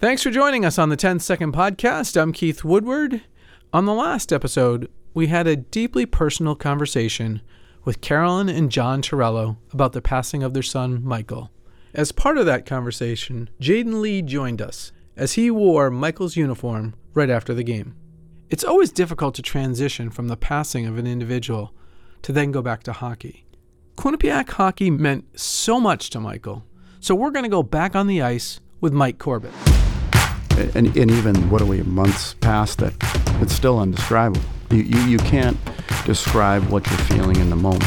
[0.00, 2.16] Thanks for joining us on the 10 Second Podcast.
[2.16, 3.22] I'm Keith Woodward.
[3.72, 7.42] On the last episode, we had a deeply personal conversation
[7.84, 11.50] with Carolyn and John Torello about the passing of their son, Michael.
[11.94, 17.28] As part of that conversation, Jaden Lee joined us as he wore Michael's uniform right
[17.28, 17.96] after the game.
[18.50, 21.74] It's always difficult to transition from the passing of an individual
[22.22, 23.46] to then go back to hockey.
[23.96, 26.62] Quinnipiac hockey meant so much to Michael,
[27.00, 29.52] so we're going to go back on the ice with Mike Corbett.
[30.74, 32.94] And, and even, what are we, months past that,
[33.40, 34.40] it's still indescribable.
[34.70, 35.56] You, you, you can't
[36.04, 37.84] describe what you're feeling in the moment.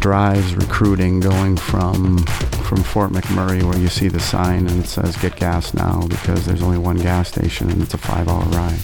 [0.00, 2.24] Drives, recruiting, going from
[2.66, 6.44] from Fort McMurray where you see the sign and it says get gas now because
[6.46, 8.80] there's only one gas station and it's a five hour ride.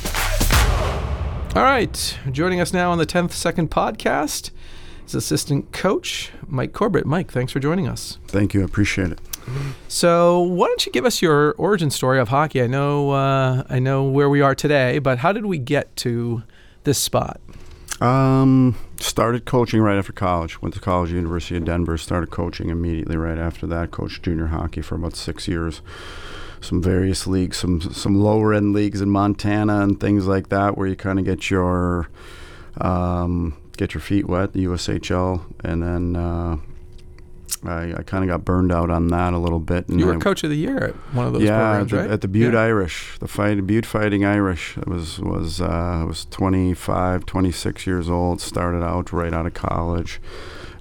[1.57, 4.51] All right, joining us now on the 10th Second Podcast
[5.07, 7.07] is assistant coach Mike Corbett.
[7.07, 8.19] Mike, thanks for joining us.
[8.29, 9.21] Thank you, I appreciate it.
[9.89, 12.63] So, why don't you give us your origin story of hockey?
[12.63, 16.43] I know, uh, I know where we are today, but how did we get to
[16.85, 17.41] this spot?
[18.01, 20.61] Um, started coaching right after college.
[20.61, 21.97] Went to college, University of Denver.
[21.97, 23.91] Started coaching immediately right after that.
[23.91, 25.83] Coached junior hockey for about six years.
[26.61, 30.87] Some various leagues, some some lower end leagues in Montana and things like that, where
[30.87, 32.09] you kind of get your
[32.81, 34.53] um, get your feet wet.
[34.53, 36.57] The USHL, and then uh,
[37.65, 39.89] I, I kind of got burned out on that a little bit.
[39.89, 41.97] And You were I- coach of the year at one of those yeah, programs, at
[41.97, 42.11] the, right?
[42.11, 42.61] at the Butte Yeah.
[42.61, 44.77] Irish, the fight Butte Fighting Irish.
[44.79, 48.41] It was was uh, I was 25, 26 years old.
[48.41, 50.21] Started out right out of college.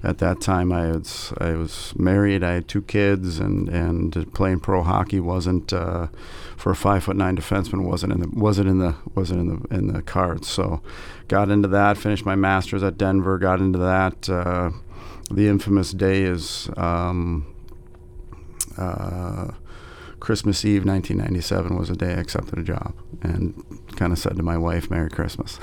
[0.04, 2.42] At that time, I was I was married.
[2.42, 6.08] I had two kids, and and playing pro hockey wasn't uh,
[6.56, 9.76] for a five foot nine defenseman wasn't in the wasn't in the wasn't in the
[9.76, 10.48] in the cards.
[10.48, 10.82] So,
[11.28, 11.96] got into that.
[11.98, 13.38] Finished my masters at Denver.
[13.38, 14.28] Got into that.
[14.28, 14.70] Uh,
[15.32, 16.68] the infamous day is.
[16.76, 17.46] Um,
[18.78, 19.52] uh,
[20.22, 23.60] Christmas Eve 1997 was the day I accepted a job and
[23.96, 25.58] kind of said to my wife, Merry Christmas.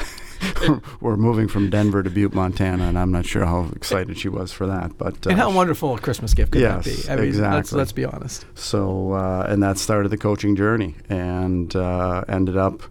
[1.00, 4.52] We're moving from Denver to Butte, Montana, and I'm not sure how excited she was
[4.52, 4.98] for that.
[4.98, 6.92] But uh, and how wonderful a Christmas gift could that be?
[6.92, 7.78] I mean, let's, exactly.
[7.78, 8.46] let's be honest.
[8.54, 12.82] so, uh, and that started the coaching journey and uh, ended up.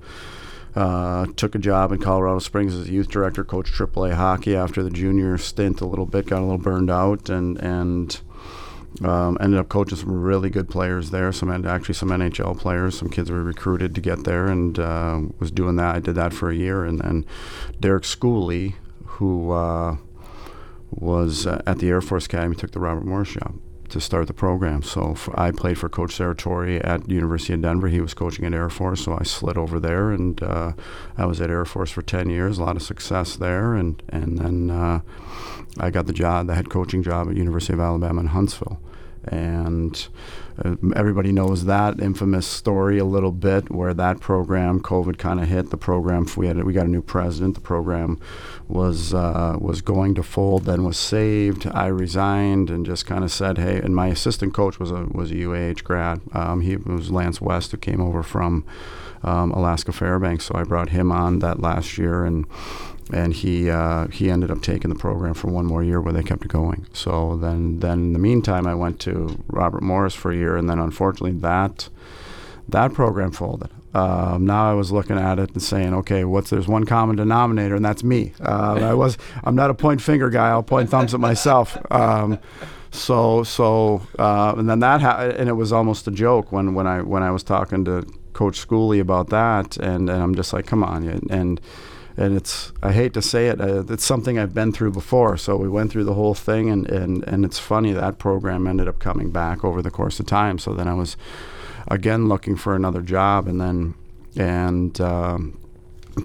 [0.79, 4.81] Uh, took a job in Colorado Springs as a youth director, coached AAA hockey after
[4.81, 8.21] the junior stint a little bit, got a little burned out, and and
[9.03, 11.33] um, ended up coaching some really good players there.
[11.33, 12.97] Some actually some NHL players.
[12.97, 15.97] Some kids were recruited to get there, and uh, was doing that.
[15.97, 17.27] I did that for a year, and then
[17.81, 19.97] Derek Schooley, who uh,
[20.93, 23.59] was uh, at the Air Force Academy, took the Robert Morris job
[23.91, 24.83] to start the program.
[24.83, 27.89] So I played for Coach Serratore at University of Denver.
[27.89, 30.73] He was coaching at Air Force, so I slid over there, and uh,
[31.17, 32.59] I was at Air Force for 10 years.
[32.59, 35.01] A lot of success there, and and then uh,
[35.79, 38.81] I got the job, the head coaching job at University of Alabama in Huntsville.
[39.25, 40.09] And
[40.65, 45.49] uh, everybody knows that infamous story a little bit, where that program, COVID kind of
[45.49, 45.71] hit.
[45.71, 47.55] The program we had, we got a new president.
[47.55, 48.19] The program
[48.69, 51.67] was uh, was going to fold, then was saved.
[51.73, 55.31] I resigned and just kind of said, "Hey." And my assistant coach was a was
[55.31, 56.21] a UAH grad.
[56.33, 58.65] Um, he was Lance West, who came over from
[59.23, 60.45] um, Alaska Fairbanks.
[60.45, 62.47] So I brought him on that last year, and
[63.13, 66.23] and he uh, he ended up taking the program for one more year where they
[66.23, 66.87] kept it going.
[66.93, 70.69] So then then in the meantime, I went to Robert Morris for a year, and
[70.69, 71.89] then unfortunately that
[72.69, 73.71] that program folded.
[73.99, 77.75] Um, now I was looking at it and saying, okay, what's there's one common denominator,
[77.75, 78.33] and that's me.
[78.41, 80.49] Uh, I was I'm not a point finger guy.
[80.49, 81.77] I'll point thumbs at myself.
[81.91, 82.39] Um,
[82.91, 86.87] so so uh, and then that ha- and it was almost a joke when when
[86.87, 90.67] I when I was talking to Coach Schooley about that, and, and I'm just like,
[90.67, 91.31] come on, and.
[91.31, 91.61] and
[92.21, 95.37] and it's I hate to say it, uh, it's something I've been through before.
[95.37, 98.89] So we went through the whole thing, and, and, and it's funny that program ended
[98.89, 100.59] up coming back over the course of time.
[100.59, 101.17] So then I was
[101.91, 103.95] again looking for another job, and then
[104.37, 105.59] and um,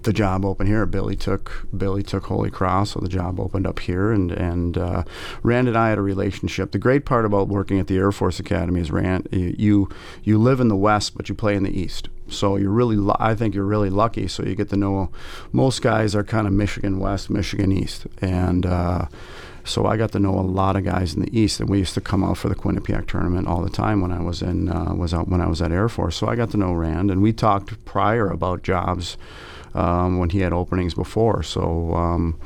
[0.01, 0.85] the job opened here.
[0.85, 5.03] Billy took Billy took Holy Cross, so the job opened up here, and and uh,
[5.41, 6.71] Rand and I had a relationship.
[6.71, 9.89] The great part about working at the Air Force Academy is Rand, you
[10.23, 12.09] you, live in the West, but you play in the East.
[12.27, 14.27] So you're really, I think you're really lucky.
[14.27, 15.11] So you get to know
[15.51, 18.65] most guys are kind of Michigan West, Michigan East, and.
[18.65, 19.07] Uh,
[19.65, 21.93] so I got to know a lot of guys in the East, and we used
[21.93, 24.93] to come out for the Quinnipiac tournament all the time when I was in uh,
[24.93, 26.17] was out when I was at Air Force.
[26.17, 29.17] So I got to know Rand, and we talked prior about jobs
[29.73, 31.43] um, when he had openings before.
[31.43, 32.39] So um,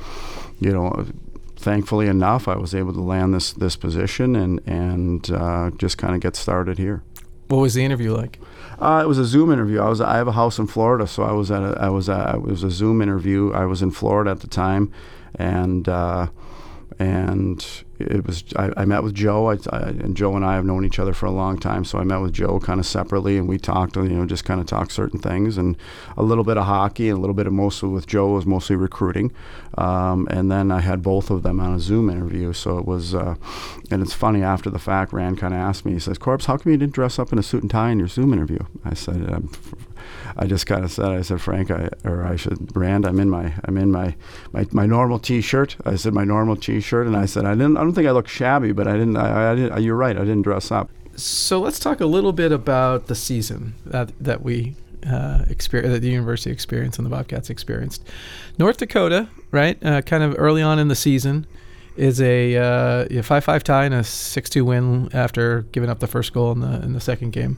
[0.60, 1.08] you know,
[1.56, 6.14] thankfully enough, I was able to land this this position and and uh, just kind
[6.16, 7.04] of get started here.
[7.48, 8.40] What was the interview like?
[8.80, 9.80] Uh, it was a Zoom interview.
[9.80, 12.10] I was I have a house in Florida, so I was at a, I was
[12.10, 13.52] at, it was a Zoom interview.
[13.54, 14.92] I was in Florida at the time,
[15.36, 16.28] and uh,
[17.00, 19.52] and it was I, I met with Joe.
[19.52, 22.00] I, I, and Joe and I have known each other for a long time, so
[22.00, 23.96] I met with Joe kind of separately, and we talked.
[23.96, 25.78] You know, just kind of talked certain things, and
[26.16, 28.76] a little bit of hockey, and a little bit of mostly with Joe was mostly
[28.76, 29.32] recruiting,
[29.78, 32.54] um, and then I had both of them on a Zoom interview.
[32.54, 33.36] So it was, uh,
[33.92, 36.58] and it's funny after the fact, Rand kind of asked me, he says, "Corbs, how
[36.58, 38.94] come you didn't dress up in a suit and tie in your Zoom interview?" I
[38.94, 39.50] said,
[40.36, 43.30] I just kind of said, I said, Frank, I, or I should, Rand, I'm in
[43.30, 44.16] my, I'm in my,
[44.54, 45.78] my, my normal T-shirt.
[45.86, 48.28] I said my normal T-shirt, and I said I didn't, I don't think I look
[48.28, 49.82] shabby, but I didn't, I, I didn't.
[49.82, 50.90] You're right, I didn't dress up.
[51.16, 56.10] So let's talk a little bit about the season that that we uh, that the
[56.10, 58.08] university experienced and the Bobcats experienced.
[58.60, 61.48] North Dakota, right, uh, kind of early on in the season,
[61.96, 66.52] is a uh, five-five tie and a six-two win after giving up the first goal
[66.52, 67.58] in the in the second game.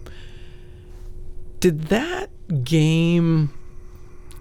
[1.59, 2.29] Did that
[2.63, 3.53] game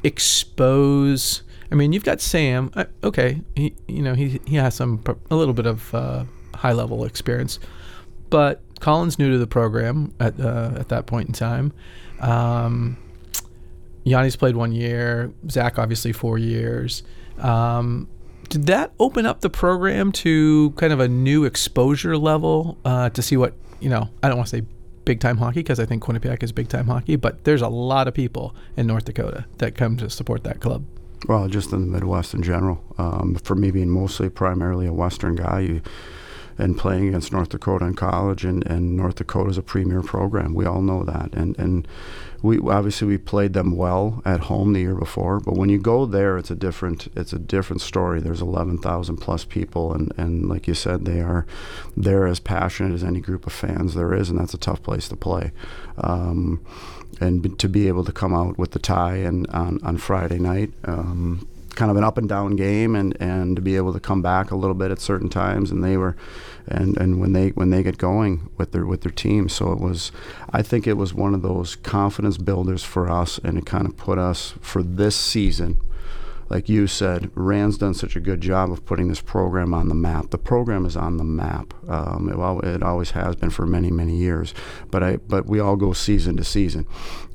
[0.03, 1.43] expose?
[1.71, 2.71] I mean, you've got Sam.
[2.75, 6.25] Uh, okay, he you know he he has some a little bit of uh,
[6.55, 7.59] high level experience,
[8.31, 11.73] but Collin's new to the program at uh, at that point in time.
[12.21, 12.97] Um,
[14.05, 15.33] Yanni's played one year.
[15.51, 17.03] Zach obviously four years.
[17.39, 18.09] Um,
[18.49, 23.23] did that open up the program to kind of a new exposure level uh, to
[23.23, 24.09] see what you know?
[24.23, 24.67] I don't want to say
[25.09, 28.07] big time hockey because I think Quinnipiac is big time hockey, but there's a lot
[28.07, 30.85] of people in North Dakota that come to support that club.
[31.27, 32.85] Well, just in the Midwest in general.
[32.99, 35.83] Um, for me, being mostly primarily a Western guy, you,
[36.59, 40.55] and playing against North Dakota in college, and, and North Dakota is a premier program.
[40.55, 41.87] We all know that, and and
[42.43, 46.07] we obviously we played them well at home the year before, but when you go
[46.07, 48.21] there, it's a different it's a different story.
[48.21, 51.47] There's 11,000 plus people, and and like you said, they are
[51.97, 55.09] they're as passionate as any group of fans there is, and that's a tough place
[55.09, 55.53] to play.
[55.97, 56.65] Um,
[57.21, 60.73] and to be able to come out with the tie and on, on Friday night.
[60.85, 64.23] Um, kind of an up and down game and, and to be able to come
[64.23, 66.17] back a little bit at certain times and they were
[66.67, 69.49] and, and when they when they get going with their with their team.
[69.49, 70.13] So it was
[70.51, 73.97] I think it was one of those confidence builders for us and it kind of
[73.97, 75.79] put us for this season
[76.49, 79.95] like you said, Rand's done such a good job of putting this program on the
[79.95, 80.31] map.
[80.31, 81.75] The program is on the map.
[81.89, 84.55] Um, it, it always has been for many, many years.
[84.91, 86.87] But I, but we all go season to season.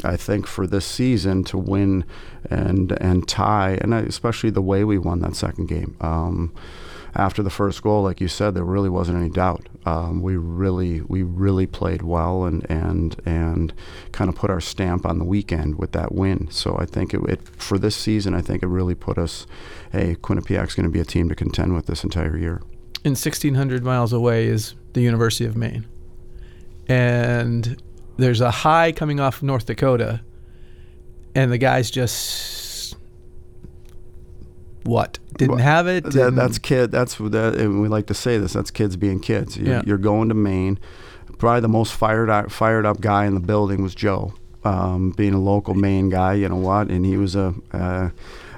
[0.04, 2.06] I think for this season to win
[2.50, 5.96] and and tie, and especially the way we won that second game.
[6.02, 6.54] Um,
[7.16, 9.68] after the first goal, like you said, there really wasn't any doubt.
[9.86, 13.74] Um, we really we really played well and and and
[14.12, 16.50] kind of put our stamp on the weekend with that win.
[16.50, 19.46] So I think it, it for this season, I think it really put us.
[19.92, 22.62] Hey, Quinnipiac's going to be a team to contend with this entire year.
[23.04, 25.86] In 1,600 miles away is the University of Maine,
[26.88, 27.82] and
[28.18, 30.22] there's a high coming off North Dakota,
[31.36, 32.73] and the guys just
[34.84, 36.04] what didn't well, have it.
[36.12, 36.92] That, that's kid.
[36.92, 37.56] That's that.
[37.56, 38.54] And we like to say this.
[38.54, 39.58] That's kids being kids.
[39.58, 39.82] You're, yeah.
[39.86, 40.80] you're going to Maine.
[41.38, 44.34] Probably the most fired up, fired up guy in the building was Joe,
[44.64, 46.34] um, being a local Maine guy.
[46.36, 46.90] You know what?
[46.90, 47.54] And he was a.
[47.72, 48.10] Uh,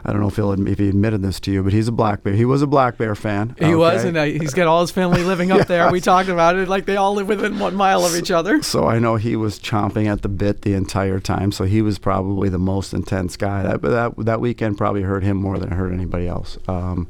[0.06, 2.22] I don't know if, he'll, if he admitted this to you, but he's a Black
[2.22, 2.34] Bear.
[2.34, 3.56] He was a Black Bear fan.
[3.58, 3.76] He okay?
[3.76, 5.68] was, and uh, he's got all his family living up yes.
[5.68, 5.92] there.
[5.92, 8.62] We talked about it, like they all live within one mile of each other.
[8.62, 11.52] So I know he was chomping at the bit the entire time.
[11.52, 13.64] So he was probably the most intense guy.
[13.64, 17.08] That that that weekend probably hurt him more than it hurt anybody else, um,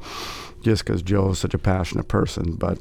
[0.61, 2.55] just because Joe is such a passionate person.
[2.55, 2.79] But.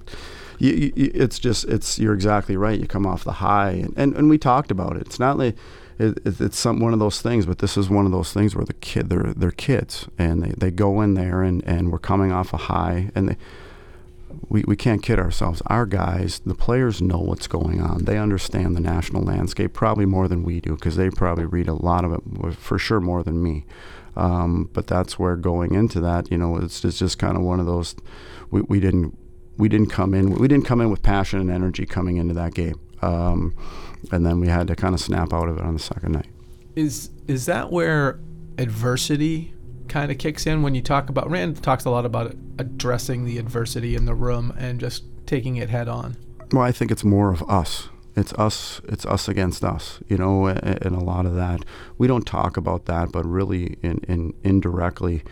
[0.60, 2.78] You, you, it's just it's you're exactly right.
[2.78, 5.02] You come off the high, and, and, and we talked about it.
[5.02, 5.56] It's not like
[5.98, 8.54] it, it, it's some one of those things, but this is one of those things
[8.54, 11.98] where the kid they're they're kids and they, they go in there and, and we're
[11.98, 13.36] coming off a high and they,
[14.48, 15.62] we, we can't kid ourselves.
[15.66, 18.04] Our guys, the players know what's going on.
[18.04, 21.74] They understand the national landscape probably more than we do because they probably read a
[21.74, 23.64] lot of it for sure more than me.
[24.16, 27.60] Um, but that's where going into that, you know, it's, it's just kind of one
[27.60, 27.96] of those.
[28.50, 29.16] We, we didn't
[29.56, 32.54] we didn't come in we didn't come in with passion and energy coming into that
[32.54, 32.80] game.
[33.02, 33.54] Um,
[34.12, 36.28] and then we had to kind of snap out of it on the second night.
[36.76, 38.20] Is is that where
[38.58, 39.52] adversity
[39.88, 43.38] kind of kicks in when you talk about Rand talks a lot about addressing the
[43.38, 46.16] adversity in the room and just taking it head on.
[46.52, 47.88] Well, I think it's more of us.
[48.16, 48.80] It's us.
[48.84, 50.00] It's us against us.
[50.08, 51.64] You know, and a lot of that
[51.98, 55.22] we don't talk about that, but really, in, in indirectly,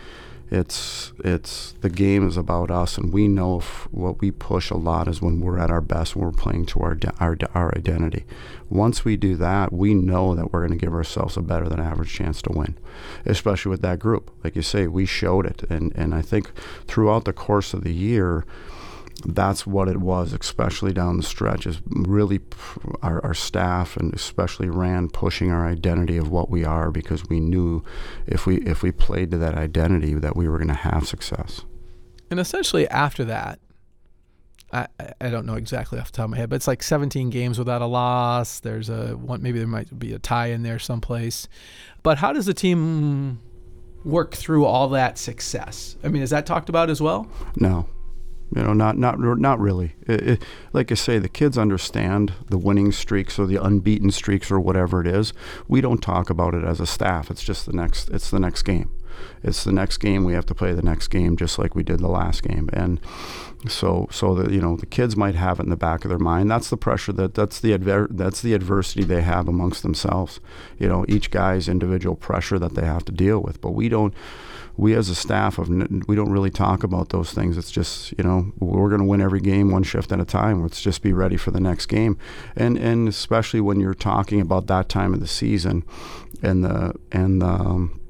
[0.53, 5.09] it's it's the game is about us, and we know what we push a lot
[5.09, 8.27] is when we're at our best, when we're playing to our our our identity.
[8.69, 11.81] Once we do that, we know that we're going to give ourselves a better than
[11.81, 12.77] average chance to win,
[13.25, 14.31] especially with that group.
[14.45, 16.53] Like you say, we showed it, and and I think
[16.87, 18.45] throughout the course of the year
[19.25, 22.41] that's what it was, especially down the stretch, is really
[23.03, 27.41] our, our, staff and especially Rand pushing our identity of what we are because we
[27.41, 27.83] knew
[28.27, 31.63] if we if we played to that identity that we were going to have success.
[32.31, 33.59] And essentially after that,
[34.73, 34.87] I,
[35.21, 37.59] I don't know exactly off the top of my head, but it's like 17 games
[37.59, 38.61] without a loss.
[38.61, 41.47] There's a one, maybe there might be a tie in there someplace.
[42.03, 43.39] But how does the team
[44.05, 45.97] work through all that success?
[46.03, 47.29] I mean, is that talked about as well?
[47.57, 47.87] No,
[48.55, 49.95] you know, not not not really.
[50.07, 54.51] It, it, like I say, the kids understand the winning streaks or the unbeaten streaks
[54.51, 55.33] or whatever it is.
[55.69, 57.31] We don't talk about it as a staff.
[57.31, 58.11] It's just the next.
[58.11, 58.91] It's the next game.
[59.43, 60.25] It's the next game.
[60.25, 62.69] We have to play the next game just like we did the last game.
[62.73, 63.01] And
[63.69, 66.19] so, so that you know, the kids might have it in the back of their
[66.19, 66.51] mind.
[66.51, 70.41] That's the pressure that that's the adver- that's the adversity they have amongst themselves.
[70.79, 73.61] You know, each guy's individual pressure that they have to deal with.
[73.61, 74.15] But we don't
[74.77, 75.69] we as a staff of
[76.09, 77.57] we don't really talk about those things.
[77.57, 80.63] It's just you know we're going to win every game one shift at a time.
[80.63, 82.17] Let's just be ready for the next game,
[82.57, 85.85] and and especially when you're talking about that time of the season,
[86.43, 88.01] and the and the, um,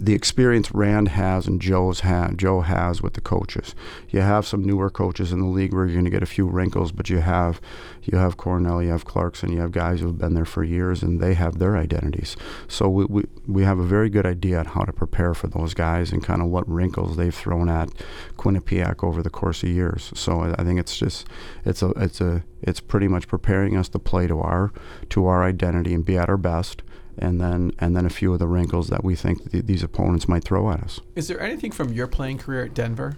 [0.00, 3.74] the experience Rand has and Joe's had, Joe has with the coaches.
[4.10, 6.46] You have some newer coaches in the league where you're going to get a few
[6.46, 7.60] wrinkles, but you have
[8.02, 11.02] you have Cornell, you have Clarkson, you have guys who have been there for years,
[11.02, 12.36] and they have their identities.
[12.68, 15.74] So we, we, we have a very good idea on how to prepare for those
[15.74, 17.90] guys and kind of what wrinkles they've thrown at
[18.36, 20.12] Quinnipiac over the course of years.
[20.14, 21.26] So I, I think it's just
[21.64, 24.72] it's a it's a it's pretty much preparing us to play to our
[25.10, 26.82] to our identity and be at our best
[27.18, 30.28] and then and then a few of the wrinkles that we think th- these opponents
[30.28, 31.00] might throw at us.
[31.14, 33.16] Is there anything from your playing career at Denver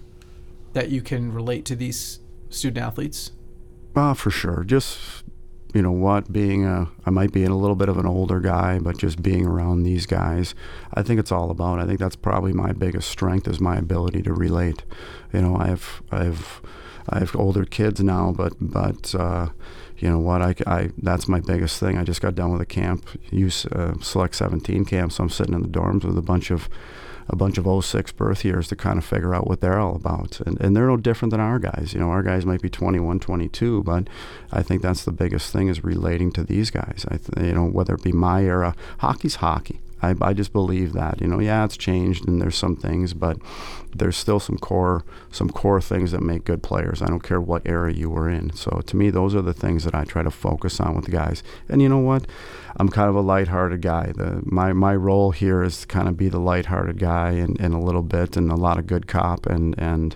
[0.73, 3.31] that you can relate to these student athletes?
[3.95, 4.63] Ah, uh, for sure.
[4.63, 5.23] Just
[5.73, 8.79] you know what, being a I might be a little bit of an older guy,
[8.79, 10.55] but just being around these guys,
[10.93, 11.79] I think it's all about.
[11.79, 14.83] I think that's probably my biggest strength is my ability to relate.
[15.33, 16.61] You know, I've I've
[17.07, 19.49] I have older kids now, but but uh,
[19.99, 20.41] you know what?
[20.41, 21.97] I, I that's my biggest thing.
[21.97, 25.53] I just got done with a camp, use uh, select 17 camp, so I'm sitting
[25.53, 26.69] in the dorms with a bunch of
[27.29, 30.41] a bunch of 06 birth years to kind of figure out what they're all about.
[30.41, 31.91] And, and they're no different than our guys.
[31.93, 34.07] You know, our guys might be 21, 22, but
[34.51, 37.05] I think that's the biggest thing is relating to these guys.
[37.07, 39.79] I th- you know, whether it be my era, hockey's hockey.
[40.01, 43.37] I, I just believe that you know yeah it's changed and there's some things but
[43.95, 47.01] there's still some core some core things that make good players.
[47.01, 48.53] I don't care what era you were in.
[48.53, 51.11] So to me those are the things that I try to focus on with the
[51.11, 51.43] guys.
[51.67, 52.25] And you know what?
[52.77, 54.11] I'm kind of a lighthearted guy.
[54.15, 57.73] The my my role here is to kind of be the lighthearted guy and, and
[57.73, 60.15] a little bit and a lot of good cop and and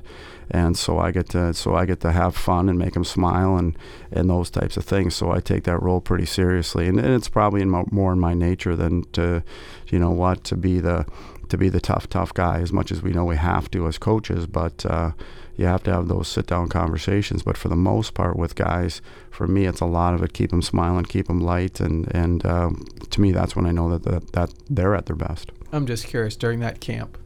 [0.51, 3.57] and so I get to so I get to have fun and make them smile
[3.57, 3.77] and
[4.11, 5.15] and those types of things.
[5.15, 8.19] So I take that role pretty seriously, and, and it's probably in my, more in
[8.19, 9.43] my nature than to,
[9.87, 11.05] you know what, to be the
[11.49, 12.59] to be the tough tough guy.
[12.59, 14.85] As much as we know we have to as coaches, but.
[14.85, 15.11] Uh,
[15.55, 17.43] you have to have those sit down conversations.
[17.43, 20.33] But for the most part, with guys, for me, it's a lot of it.
[20.33, 23.95] Keep them smiling, keep them light, and and um, to me, that's when I know
[23.95, 25.51] that, that that they're at their best.
[25.71, 27.19] I'm just curious during that camp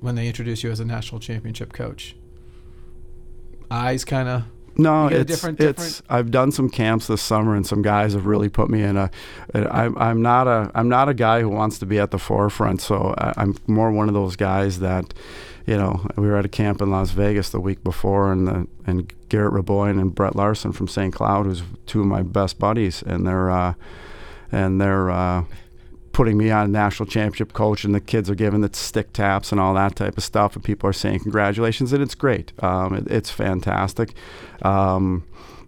[0.00, 2.16] when they introduce you as a national championship coach
[3.72, 4.44] eyes kind of
[4.76, 6.02] no, it's different, different, it's.
[6.08, 9.10] I've done some camps this summer, and some guys have really put me in a.
[9.54, 12.80] I'm I'm not a I'm not a guy who wants to be at the forefront.
[12.80, 15.12] So I, I'm more one of those guys that,
[15.66, 18.66] you know, we were at a camp in Las Vegas the week before, and the
[18.86, 21.12] and Garrett Raboin and Brett Larson from St.
[21.12, 23.74] Cloud, who's two of my best buddies, and they're uh,
[24.50, 25.44] and they're uh,
[26.12, 29.52] putting me on a national championship coach, and the kids are giving the stick taps
[29.52, 32.52] and all that type of stuff, and people are saying congratulations, and it's great.
[32.62, 34.14] Um, it, it's fantastic.
[34.62, 35.24] Um,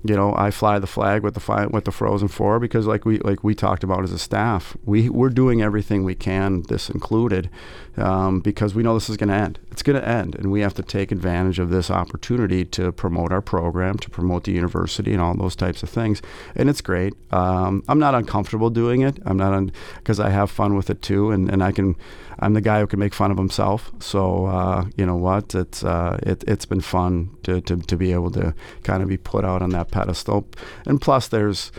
[0.07, 3.07] you know, I fly the flag with the fi- with the Frozen Four because, like
[3.07, 6.91] we like we talked about as a staff, we we're doing everything we can, this
[6.91, 7.49] included,
[7.97, 9.59] um, because we know this is going to end.
[9.75, 13.33] It's going to end, and we have to take advantage of this opportunity to promote
[13.33, 16.23] our program, to promote the university, and all those types of things.
[16.55, 17.13] And it's great.
[17.33, 19.19] Um, I'm not uncomfortable doing it.
[19.27, 21.97] I'm not because I have fun with it too, and, and I can.
[22.39, 23.91] I'm the guy who can make fun of himself.
[23.99, 25.57] So uh, you know what?
[25.57, 28.55] It's uh, it, has been fun to, to to be able to
[28.85, 30.47] kind of be put out on that pedestal.
[30.87, 31.73] And plus, there's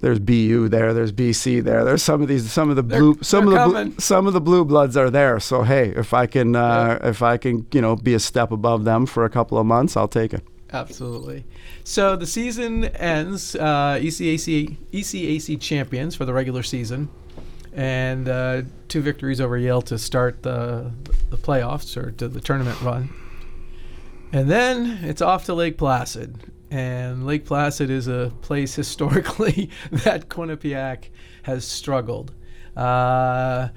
[0.00, 1.84] there's BU there, there's BC there.
[1.84, 4.26] There's some of these, some of the blue, they're, some they're of the blue, some
[4.26, 5.40] of the blue bloods are there.
[5.40, 7.08] So hey, if I can, uh, yeah.
[7.08, 9.96] if I can, you know, be a step above them for a couple of months,
[9.96, 10.42] I'll take it.
[10.72, 11.44] Absolutely.
[11.84, 13.54] So the season ends.
[13.56, 17.08] Uh, ECAC ECAC champions for the regular season,
[17.72, 20.92] and uh, two victories over Yale to start the
[21.30, 23.08] the playoffs or to the tournament run.
[24.30, 26.38] And then it's off to Lake Placid
[26.70, 31.10] and Lake Placid is a place historically that Quinnipiac
[31.42, 32.34] has struggled.
[32.76, 33.68] Uh,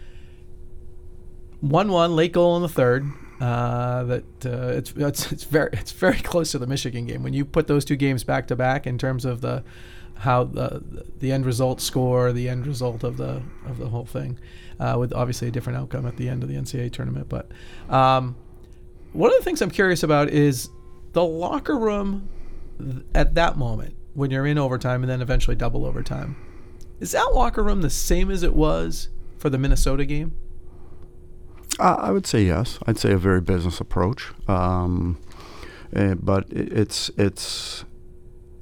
[1.62, 3.06] one-one late goal in the third.
[3.40, 7.24] Uh, that uh, it's, it's it's very it's very close to the Michigan game.
[7.24, 9.64] When you put those two games back to back in terms of the
[10.18, 10.84] how the
[11.18, 14.38] the end result score, the end result of the of the whole thing,
[14.80, 17.30] uh, with obviously a different outcome at the end of the NCAA tournament.
[17.30, 17.50] But
[17.90, 18.36] um,
[19.14, 20.70] one of the things I'm curious about is
[21.14, 22.30] the locker room
[23.16, 26.36] at that moment when you're in overtime and then eventually double overtime.
[27.00, 30.36] Is that locker room the same as it was for the Minnesota game?
[31.80, 32.78] Uh, I would say yes.
[32.86, 34.32] I'd say a very business approach.
[34.48, 35.18] Um,
[35.94, 37.86] eh, but it, it's it's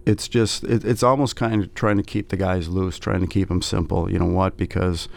[0.06, 3.28] it's just it, it's almost kind of trying to keep the guys loose, trying to
[3.28, 4.10] keep them simple.
[4.12, 4.56] You know what?
[4.58, 5.10] Because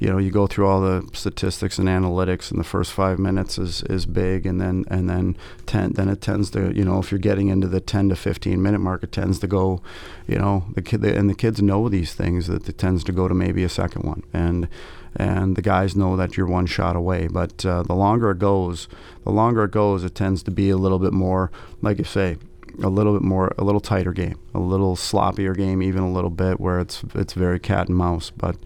[0.00, 3.58] you know you go through all the statistics and analytics, and the first five minutes
[3.58, 7.12] is, is big, and then and then ten then it tends to you know if
[7.12, 9.82] you're getting into the ten to fifteen minute mark, it tends to go,
[10.26, 13.28] you know the kid and the kids know these things that it tends to go
[13.28, 14.68] to maybe a second one, and
[15.14, 17.28] and the guys know that you're one shot away.
[17.28, 18.88] But uh, the longer it goes,
[19.24, 21.50] the longer it goes, it tends to be a little bit more,
[21.82, 22.38] like you say,
[22.82, 26.30] a little bit more, a little tighter game, a little sloppier game, even a little
[26.30, 28.30] bit where it's it's very cat and mouse.
[28.30, 28.56] But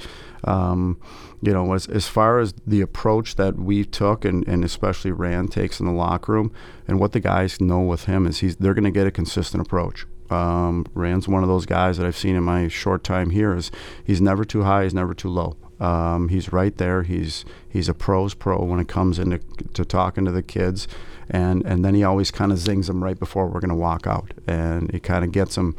[0.44, 1.00] um,
[1.44, 5.52] you know, as as far as the approach that we took, and, and especially Rand
[5.52, 6.52] takes in the locker room,
[6.88, 9.66] and what the guys know with him is he's they're going to get a consistent
[9.66, 10.06] approach.
[10.30, 13.70] Um, Rand's one of those guys that I've seen in my short time here is
[14.02, 15.56] he's never too high, he's never too low.
[15.80, 17.02] Um, he's right there.
[17.02, 19.40] He's he's a pro's pro when it comes into
[19.74, 20.88] to talking to the kids,
[21.28, 24.06] and and then he always kind of zings them right before we're going to walk
[24.06, 25.76] out, and he kind of gets them,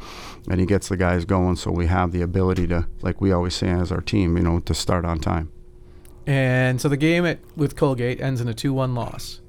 [0.48, 1.56] and he gets the guys going.
[1.56, 4.60] So we have the ability to, like we always say as our team, you know,
[4.60, 5.50] to start on time.
[6.26, 9.40] And so the game at, with Colgate ends in a two-one loss.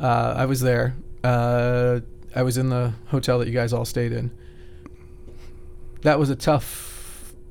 [0.00, 0.96] Uh, I was there.
[1.22, 2.00] Uh,
[2.34, 4.30] I was in the hotel that you guys all stayed in.
[6.00, 6.92] That was a tough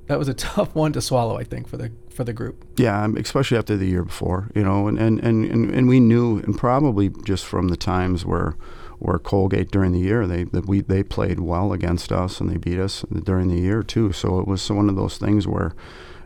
[0.08, 2.66] that was a tough one to swallow, I think, for the for the group.
[2.78, 6.02] Yeah, um, especially after the year before, you know, and, and, and, and, and we
[6.02, 8.56] knew, and probably just from the times where
[9.00, 12.58] where Colgate during the year they that we they played well against us and they
[12.58, 14.12] beat us during the year too.
[14.12, 15.74] So it was one of those things where.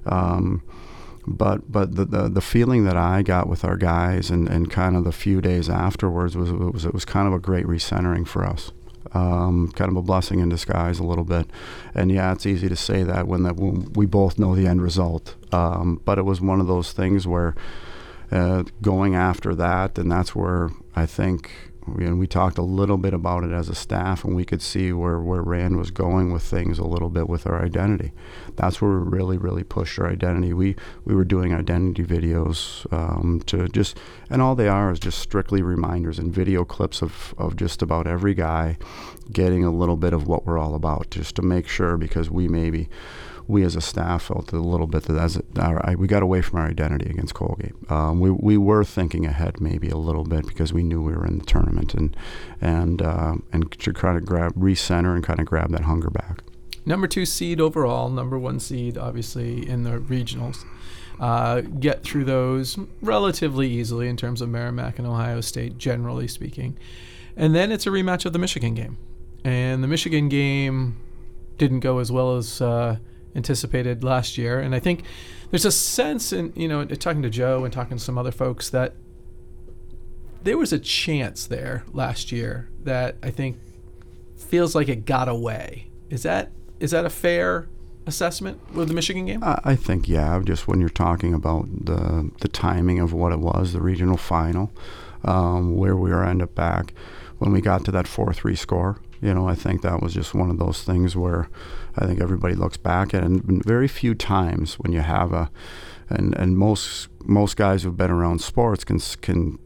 [0.07, 0.61] Um,
[1.27, 4.95] but but the, the, the feeling that I got with our guys and, and kind
[4.95, 8.43] of the few days afterwards was, was it was kind of a great recentering for
[8.43, 8.71] us
[9.15, 11.49] um, kind of a blessing in disguise a little bit.
[11.95, 14.81] And yeah, it's easy to say that when that when we both know the end
[14.81, 15.35] result.
[15.51, 17.55] Um, but it was one of those things where
[18.31, 21.51] uh, going after that, and that's where I think
[21.87, 24.91] and we talked a little bit about it as a staff, and we could see
[24.91, 28.11] where, where Rand was going with things a little bit with our identity.
[28.55, 30.53] That's where we really, really pushed our identity.
[30.53, 33.97] We we were doing identity videos um, to just,
[34.29, 38.07] and all they are is just strictly reminders and video clips of, of just about
[38.07, 38.77] every guy
[39.31, 42.47] getting a little bit of what we're all about, just to make sure because we
[42.47, 42.89] maybe
[43.47, 46.59] we as a staff felt a little bit that as our, we got away from
[46.59, 47.73] our identity against Colgate.
[47.89, 51.25] Um, we, we were thinking ahead maybe a little bit because we knew we were
[51.25, 52.15] in the tournament and
[52.61, 56.43] and uh, and to try to grab recenter and kind of grab that hunger back.
[56.85, 60.65] Number two seed overall, number one seed obviously in the regionals.
[61.19, 66.77] Uh, get through those relatively easily in terms of Merrimack and Ohio State, generally speaking.
[67.37, 68.97] And then it's a rematch of the Michigan game.
[69.45, 70.97] And the Michigan game
[71.57, 72.97] didn't go as well as uh,
[73.35, 74.59] anticipated last year.
[74.59, 75.03] And I think
[75.51, 78.69] there's a sense in, you know, talking to Joe and talking to some other folks
[78.69, 78.93] that
[80.43, 83.57] there was a chance there last year that I think
[84.37, 85.87] feels like it got away.
[86.09, 87.67] Is that is that a fair
[88.05, 89.39] assessment with the Michigan game?
[89.43, 90.39] I think yeah.
[90.43, 94.71] Just when you're talking about the the timing of what it was, the regional final,
[95.23, 96.93] um, where we were end up back
[97.39, 99.01] when we got to that four three score.
[99.21, 101.49] You know, I think that was just one of those things where
[101.97, 105.49] I think everybody looks back at, and very few times when you have a,
[106.09, 109.57] and and most most guys who've been around sports can can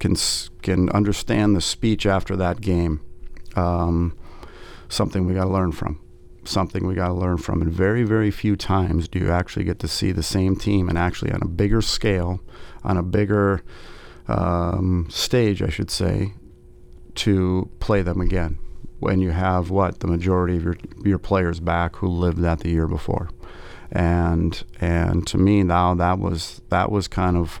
[0.00, 0.16] can
[0.62, 3.00] can understand the speech after that game.
[3.56, 4.16] Um,
[4.88, 6.00] something we got to learn from.
[6.44, 7.62] Something we got to learn from.
[7.62, 10.98] And very very few times do you actually get to see the same team and
[10.98, 12.40] actually on a bigger scale,
[12.82, 13.62] on a bigger
[14.26, 16.34] um, stage, I should say,
[17.16, 18.58] to play them again
[19.00, 22.70] when you have what the majority of your your players back who lived that the
[22.70, 23.30] year before,
[23.92, 27.60] and and to me now that was that was kind of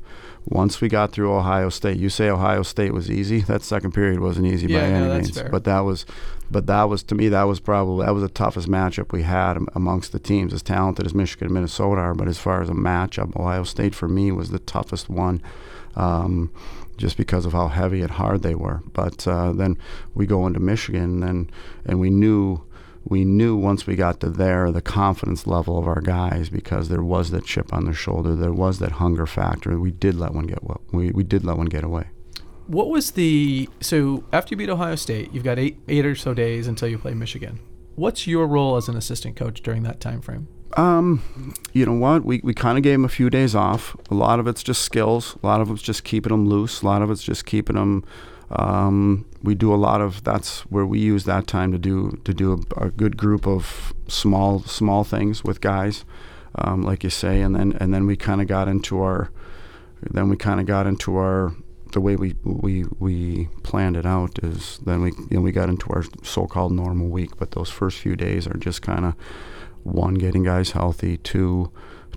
[0.50, 1.98] once we got through Ohio State.
[1.98, 3.40] You say Ohio State was easy.
[3.40, 5.48] That second period wasn't easy yeah, by any no, means, fair.
[5.50, 6.06] but that was
[6.50, 9.58] but that was to me that was probably that was the toughest matchup we had
[9.74, 12.14] amongst the teams as talented as Michigan and Minnesota are.
[12.14, 15.42] But as far as a matchup, Ohio State for me was the toughest one.
[15.96, 16.50] Um,
[16.98, 18.82] just because of how heavy and hard they were.
[18.92, 19.78] But uh, then
[20.14, 21.50] we go into Michigan, and
[21.86, 22.62] and we knew
[23.04, 27.02] we knew once we got to there the confidence level of our guys because there
[27.02, 29.78] was that chip on their shoulder, there was that hunger factor.
[29.80, 32.08] We did let one get well, we we did let one get away.
[32.66, 36.34] What was the so after you beat Ohio State, you've got eight eight or so
[36.34, 37.60] days until you play Michigan.
[37.94, 40.46] What's your role as an assistant coach during that time frame?
[40.78, 42.24] Um, you know what?
[42.24, 43.96] We, we kind of gave him a few days off.
[44.10, 45.36] A lot of it's just skills.
[45.42, 46.82] A lot of it's just keeping them loose.
[46.82, 48.04] A lot of it's just keeping them
[48.50, 52.32] um, we do a lot of that's where we use that time to do to
[52.32, 56.04] do a, a good group of small small things with guys,
[56.54, 59.30] um, like you say, and then and then we kind of got into our
[60.00, 61.54] then we kind of got into our
[61.92, 65.68] the way we, we we planned it out is then we you know, we got
[65.68, 69.14] into our so-called normal week, but those first few days are just kind of
[69.88, 71.70] one getting guys healthy, two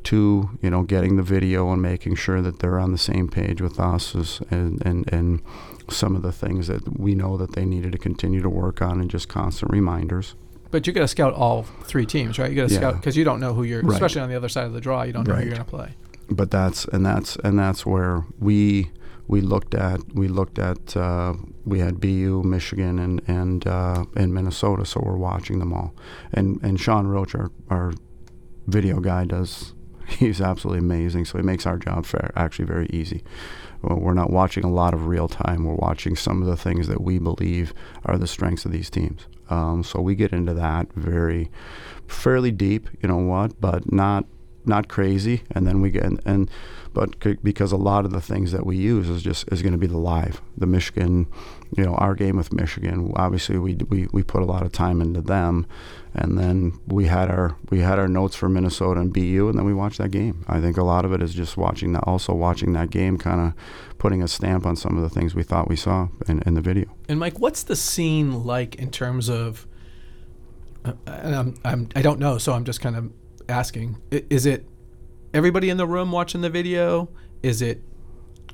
[0.03, 3.61] two you know getting the video and making sure that they're on the same page
[3.61, 5.41] with us is, and and and
[5.89, 8.99] some of the things that we know that they needed to continue to work on
[8.99, 10.33] and just constant reminders.
[10.71, 12.49] But you got to scout all three teams, right?
[12.49, 12.79] You got to Yeah.
[12.79, 13.93] scout because you don't know who you're, Right.
[13.93, 15.03] especially on the other side of the draw.
[15.03, 15.89] You don't know who you're going to play.
[16.29, 18.89] but that's and that's and that's where we
[19.31, 21.33] we looked at we looked at uh,
[21.65, 24.85] we had BU, Michigan, and and uh, and Minnesota.
[24.85, 25.95] So we're watching them all,
[26.33, 27.93] and and Sean Roach, our our
[28.67, 29.73] video guy, does
[30.07, 31.23] he's absolutely amazing.
[31.25, 33.23] So he makes our job fair, actually very easy.
[33.81, 35.63] We're not watching a lot of real time.
[35.63, 37.73] We're watching some of the things that we believe
[38.05, 39.27] are the strengths of these teams.
[39.49, 41.49] Um, so we get into that very
[42.05, 42.89] fairly deep.
[43.01, 43.59] You know what?
[43.59, 44.25] But not
[44.65, 46.49] not crazy, and then we get and, and
[46.93, 49.71] but c- because a lot of the things that we use is just is going
[49.71, 51.27] to be the live, the Michigan,
[51.75, 53.11] you know, our game with Michigan.
[53.15, 55.65] Obviously, we we we put a lot of time into them,
[56.13, 59.65] and then we had our we had our notes for Minnesota and BU, and then
[59.65, 60.43] we watched that game.
[60.47, 63.39] I think a lot of it is just watching that, also watching that game, kind
[63.39, 66.55] of putting a stamp on some of the things we thought we saw in, in
[66.55, 66.93] the video.
[67.07, 69.65] And Mike, what's the scene like in terms of?
[70.83, 73.11] Uh, I'm, I'm I don't know, so I'm just kind of
[73.51, 74.01] asking.
[74.09, 74.65] Is it
[75.33, 77.09] everybody in the room watching the video?
[77.43, 77.83] Is it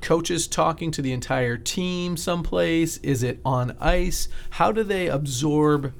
[0.02, 2.98] coaches talking to the entire team someplace?
[2.98, 4.28] Is it on ice?
[4.50, 5.94] How do they absorb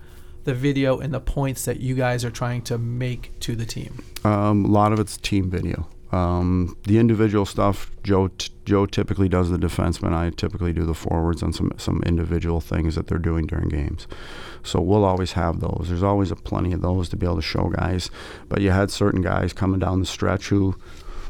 [0.44, 4.02] the video and the points that you guys are trying to make to the team?
[4.24, 5.88] Um, a lot of it's team video.
[6.10, 10.12] Um, the individual stuff, Joe t- Joe typically does the defenseman.
[10.12, 14.06] I typically do the forwards on some some individual things that they're doing during games.
[14.62, 15.86] So we'll always have those.
[15.88, 18.10] There's always a plenty of those to be able to show guys.
[18.48, 20.76] But you had certain guys coming down the stretch who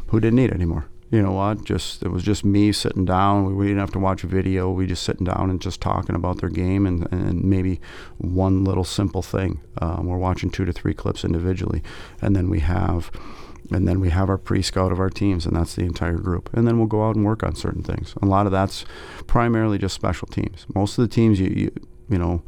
[0.08, 0.86] who didn't need anymore.
[1.10, 1.64] You know what?
[1.64, 3.46] Just it was just me sitting down.
[3.46, 4.70] We, we didn't have to watch a video.
[4.70, 7.80] We just sitting down and just talking about their game and, and maybe
[8.18, 9.60] one little simple thing.
[9.80, 11.82] Um, we're watching two to three clips individually,
[12.20, 13.10] and then we have
[13.70, 16.50] and then we have our pre-scout of our teams, and that's the entire group.
[16.52, 18.14] And then we'll go out and work on certain things.
[18.22, 18.84] A lot of that's
[19.26, 20.66] primarily just special teams.
[20.74, 21.70] Most of the teams, you you,
[22.08, 22.42] you know,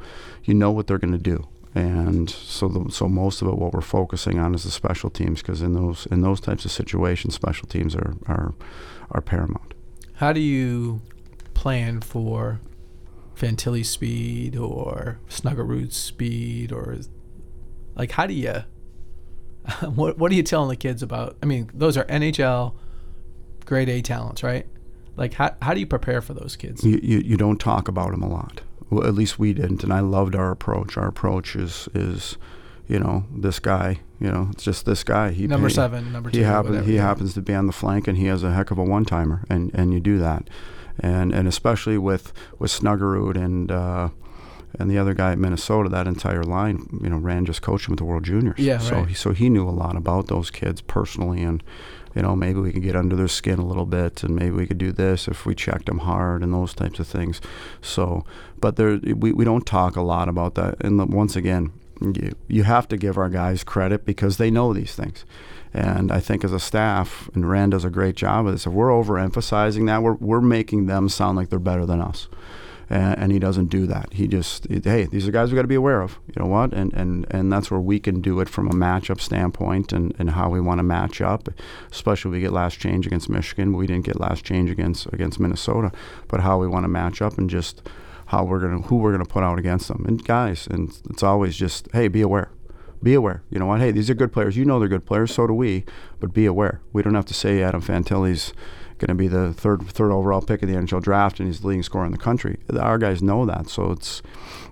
[0.45, 3.73] you know what they're going to do, and so the, so most of it, what
[3.73, 7.35] we're focusing on is the special teams, because in those in those types of situations,
[7.35, 8.55] special teams are are
[9.11, 9.75] are paramount.
[10.15, 11.01] How do you
[11.55, 12.61] plan for
[13.35, 16.99] Fantilli speed or Snuggerud's speed or
[17.95, 18.65] like how do you
[19.95, 21.37] what what are you telling the kids about?
[21.43, 22.75] I mean, those are NHL
[23.67, 24.67] grade A talents, right?
[25.17, 26.83] Like how how do you prepare for those kids?
[26.85, 28.63] you, you, you don't talk about them a lot.
[28.89, 30.97] Well, at least we didn't, and I loved our approach.
[30.97, 32.37] Our approach is is,
[32.89, 34.01] you know, this guy.
[34.19, 35.31] You know, it's just this guy.
[35.31, 36.39] He Number he- 7, number 2.
[36.39, 38.79] He happens he happens to be on the flank, and he has a heck of
[38.79, 40.49] a one timer, and and you do that,
[40.99, 43.71] and and especially with with Snuggerud and.
[43.71, 44.09] Uh,
[44.79, 47.95] and the other guy at Minnesota, that entire line, you know, Rand just coached him
[47.95, 48.59] at the World Juniors.
[48.59, 49.09] Yeah, so right.
[49.09, 51.63] he, so he knew a lot about those kids personally, and
[52.15, 54.67] you know, maybe we could get under their skin a little bit, and maybe we
[54.67, 57.41] could do this if we checked them hard and those types of things.
[57.81, 58.25] So,
[58.61, 60.77] but there, we, we don't talk a lot about that.
[60.81, 64.73] And the, once again, you, you have to give our guys credit because they know
[64.73, 65.25] these things.
[65.73, 68.73] And I think as a staff, and Rand does a great job of this, if
[68.73, 72.29] we're overemphasizing that, we're, we're making them sound like they're better than us.
[72.91, 74.13] And, and he doesn't do that.
[74.13, 76.19] He just, hey, these are guys we got to be aware of.
[76.27, 76.73] You know what?
[76.73, 80.31] And, and, and that's where we can do it from a matchup standpoint and, and
[80.31, 81.49] how we want to match up.
[81.93, 83.77] Especially we get last change against Michigan.
[83.77, 85.93] We didn't get last change against against Minnesota,
[86.27, 87.81] but how we want to match up and just
[88.27, 90.05] how we're gonna who we're gonna put out against them.
[90.07, 92.51] And guys, and it's always just hey, be aware.
[93.03, 93.43] Be aware.
[93.51, 93.81] You know what?
[93.81, 94.57] Hey, these are good players.
[94.57, 95.33] You know they're good players.
[95.33, 95.85] So do we.
[96.19, 96.81] But be aware.
[96.93, 98.53] We don't have to say Adam Fantilli's
[99.01, 101.67] going to be the third third overall pick of the NHL draft and he's the
[101.67, 102.59] leading scorer in the country.
[102.79, 103.69] Our guys know that.
[103.69, 104.23] So it's,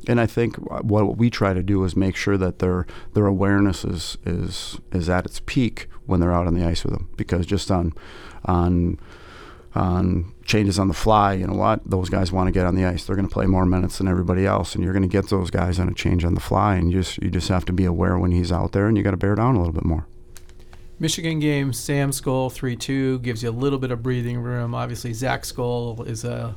[0.06, 3.84] and I think what we try to do is make sure that their their awareness
[3.84, 7.08] is is is at its peak when they're out on the ice with them.
[7.16, 7.94] Because just on
[8.44, 9.00] on
[9.74, 11.88] on changes on the fly, you know what?
[11.88, 13.04] Those guys want to get on the ice.
[13.04, 15.50] They're going to play more minutes than everybody else, and you're going to get those
[15.50, 16.76] guys on a change on the fly.
[16.76, 19.02] And you just you just have to be aware when he's out there, and you
[19.02, 20.06] got to bear down a little bit more.
[21.00, 24.74] Michigan game, Sam's goal three two gives you a little bit of breathing room.
[24.74, 26.56] Obviously, Zach's goal is a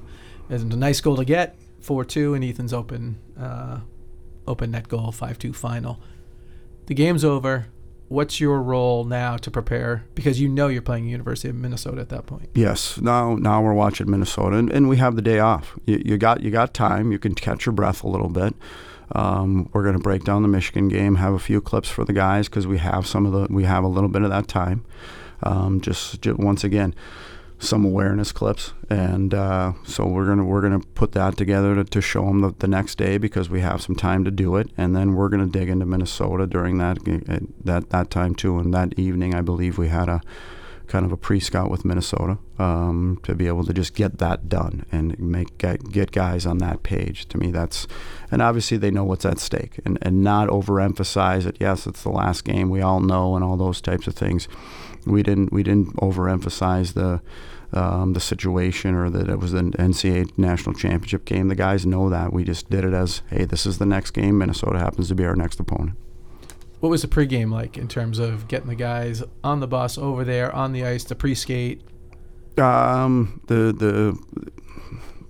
[0.50, 3.80] is a nice goal to get four two, and Ethan's open uh,
[4.48, 6.00] open net goal five two final.
[6.88, 7.68] The game's over.
[8.12, 10.04] what's your role now to prepare?
[10.16, 12.50] Because you know you're playing University of Minnesota at that point.
[12.54, 13.00] Yes.
[13.00, 15.80] Now, now we're watching Minnesota, and, and we have the day off.
[15.86, 17.12] You, you, got you got time.
[17.14, 18.54] You can catch your breath a little bit.
[19.14, 22.14] Um, we're going to break down the Michigan game, have a few clips for the
[22.14, 24.86] guys because we have some of the we have a little bit of that time.
[25.44, 26.94] Um, just, just once again,
[27.62, 32.02] some awareness clips, and uh, so we're gonna we're gonna put that together to, to
[32.02, 34.96] show them the, the, next day because we have some time to do it, and
[34.96, 38.58] then we're gonna dig into Minnesota during that uh, that that time too.
[38.58, 40.22] And that evening, I believe we had a
[40.92, 44.86] kind of a pre-scout with Minnesota um, to be able to just get that done
[44.92, 47.28] and make get, guys on that page.
[47.30, 47.88] To me, that's
[48.30, 51.56] and obviously they know what's at stake and, and not overemphasize it.
[51.62, 52.70] Yes, it's the last game.
[52.70, 54.50] We all know and all those types of things.
[55.06, 57.22] We didn't we didn't overemphasize the
[57.72, 61.48] um, the situation or that it was an NCAA national championship game.
[61.48, 62.34] The guys know that.
[62.34, 64.38] We just did it as, hey, this is the next game.
[64.38, 65.96] Minnesota happens to be our next opponent.
[66.82, 70.24] What was the pregame like in terms of getting the guys on the bus over
[70.24, 71.84] there on the ice to pre-skate?
[72.58, 74.18] Um, the the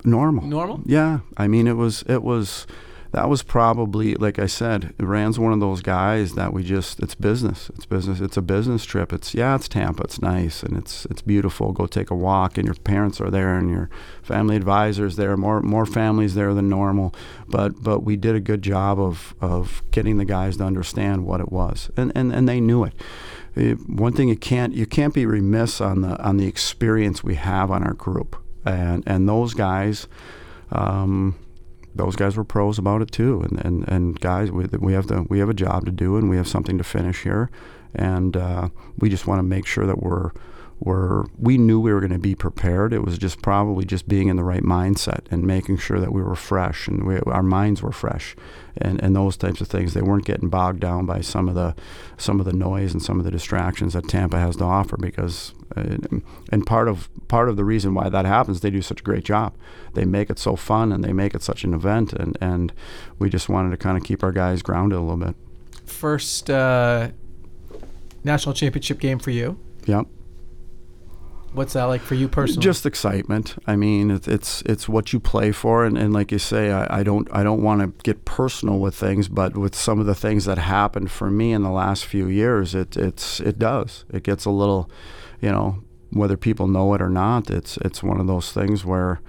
[0.05, 0.47] normal.
[0.47, 0.81] Normal.
[0.85, 2.65] Yeah, I mean it was it was
[3.11, 7.15] that was probably like I said, Rand's one of those guys that we just it's
[7.15, 7.69] business.
[7.75, 8.21] It's business.
[8.21, 9.11] It's a business trip.
[9.11, 10.03] It's yeah, it's Tampa.
[10.03, 11.73] It's nice and it's it's beautiful.
[11.73, 13.89] Go take a walk and your parents are there and your
[14.23, 15.35] family advisors there.
[15.35, 17.13] More more families there than normal.
[17.49, 21.41] But but we did a good job of of getting the guys to understand what
[21.41, 21.91] it was.
[21.97, 22.93] And and, and they knew it.
[23.55, 27.35] it one thing you can't you can't be remiss on the on the experience we
[27.35, 28.37] have on our group.
[28.63, 30.07] And and those guys
[30.71, 31.35] um,
[31.95, 33.41] those guys were pros about it too.
[33.41, 36.29] And and, and guys, we, we have the we have a job to do, and
[36.29, 37.49] we have something to finish here,
[37.93, 40.31] and uh, we just want to make sure that we're
[40.79, 42.91] we're we knew we were going to be prepared.
[42.91, 46.23] It was just probably just being in the right mindset and making sure that we
[46.23, 48.35] were fresh and we, our minds were fresh,
[48.77, 49.93] and, and those types of things.
[49.93, 51.75] They weren't getting bogged down by some of the
[52.17, 54.97] some of the noise and some of the distractions that Tampa has to offer.
[54.97, 55.97] Because uh,
[56.51, 59.23] and part of part of the reason why that happens, they do such a great
[59.23, 59.55] job.
[59.93, 62.73] They make it so fun and they make it such an event, and and
[63.19, 65.35] we just wanted to kind of keep our guys grounded a little bit.
[65.85, 67.09] First uh,
[68.23, 69.59] national championship game for you.
[69.85, 70.07] Yep.
[71.53, 72.63] What's that like for you personally?
[72.63, 73.61] Just excitement.
[73.67, 76.99] I mean, it, it's it's what you play for, and, and like you say, I,
[76.99, 80.15] I don't I don't want to get personal with things, but with some of the
[80.15, 84.05] things that happened for me in the last few years, it it's it does.
[84.13, 84.89] It gets a little,
[85.41, 87.49] you know, whether people know it or not.
[87.49, 89.21] It's it's one of those things where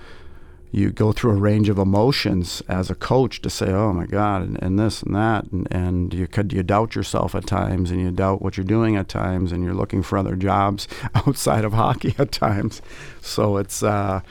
[0.74, 4.40] you go through a range of emotions as a coach to say, oh my God,
[4.40, 8.00] and, and this and that, and, and you could you doubt yourself at times, and
[8.00, 11.74] you doubt what you're doing at times, and you're looking for other jobs outside of
[11.74, 12.80] hockey at times.
[13.20, 14.22] So it's, uh,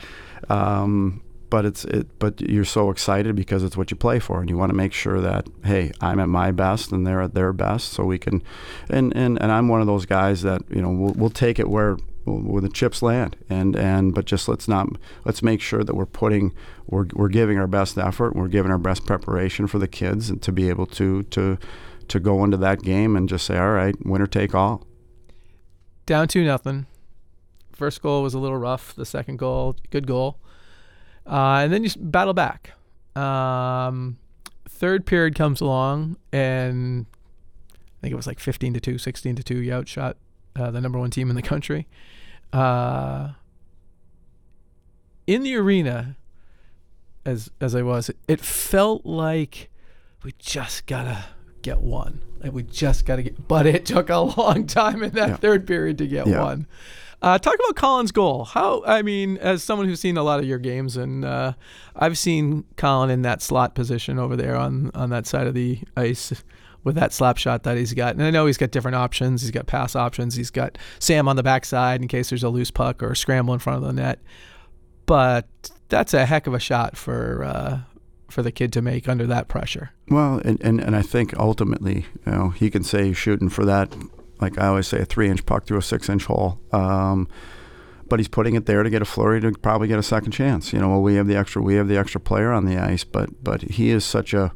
[0.48, 4.48] um, but it's it, but you're so excited because it's what you play for, and
[4.48, 7.52] you want to make sure that hey, I'm at my best and they're at their
[7.52, 8.42] best, so we can,
[8.88, 11.68] and and, and I'm one of those guys that you know we'll, we'll take it
[11.68, 14.88] where where the chips land and and but just let's not
[15.26, 16.54] let's make sure that we're putting
[16.86, 20.40] we're, we're giving our best effort we're giving our best preparation for the kids and
[20.40, 21.58] to be able to to
[22.06, 24.86] to go into that game and just say all right winner take all.
[26.06, 26.86] Down to nothing.
[27.72, 30.38] First goal was a little rough the second goal good goal
[31.26, 32.72] uh, and then you battle back
[33.16, 34.18] um,
[34.68, 37.06] third period comes along and
[37.74, 40.16] I think it was like 15 to 2 16 to 2 you outshot
[40.56, 41.86] uh, the number one team in the country.
[42.52, 43.32] Uh,
[45.26, 46.16] in the arena,
[47.24, 49.70] as as I was, it felt like
[50.22, 51.24] we just gotta
[51.62, 52.20] get one.
[52.42, 55.36] Like we just gotta get, but it took a long time in that yeah.
[55.36, 56.42] third period to get yeah.
[56.42, 56.66] one.
[57.22, 58.44] Uh, talk about Collin's goal.
[58.44, 61.52] How I mean, as someone who's seen a lot of your games, and uh,
[61.94, 65.78] I've seen Colin in that slot position over there on on that side of the
[65.96, 66.42] ice
[66.84, 68.14] with that slap shot that he's got.
[68.14, 69.42] And I know he's got different options.
[69.42, 70.34] He's got pass options.
[70.34, 73.54] He's got Sam on the backside in case there's a loose puck or a scramble
[73.54, 74.18] in front of the net.
[75.06, 75.46] But
[75.88, 77.78] that's a heck of a shot for uh,
[78.30, 79.90] for the kid to make under that pressure.
[80.08, 83.94] Well, and, and, and I think ultimately, you know, he can say shooting for that,
[84.42, 86.58] like I always say, a three inch puck through a six inch hole.
[86.72, 87.28] Um,
[88.08, 90.72] but he's putting it there to get a flurry to probably get a second chance.
[90.74, 93.04] You know, well, we have the extra we have the extra player on the ice,
[93.04, 94.52] but but he is such a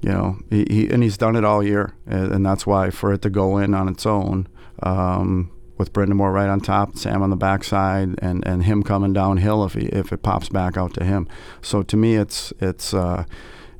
[0.00, 3.12] you know, he, he, and he's done it all year, and, and, that's why for
[3.12, 4.46] it to go in on its own,
[4.82, 9.64] um, with Moore right on top, Sam on the backside, and, and him coming downhill
[9.64, 11.26] if he if it pops back out to him.
[11.62, 13.24] So to me, it's it's uh,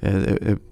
[0.03, 0.63] it, it,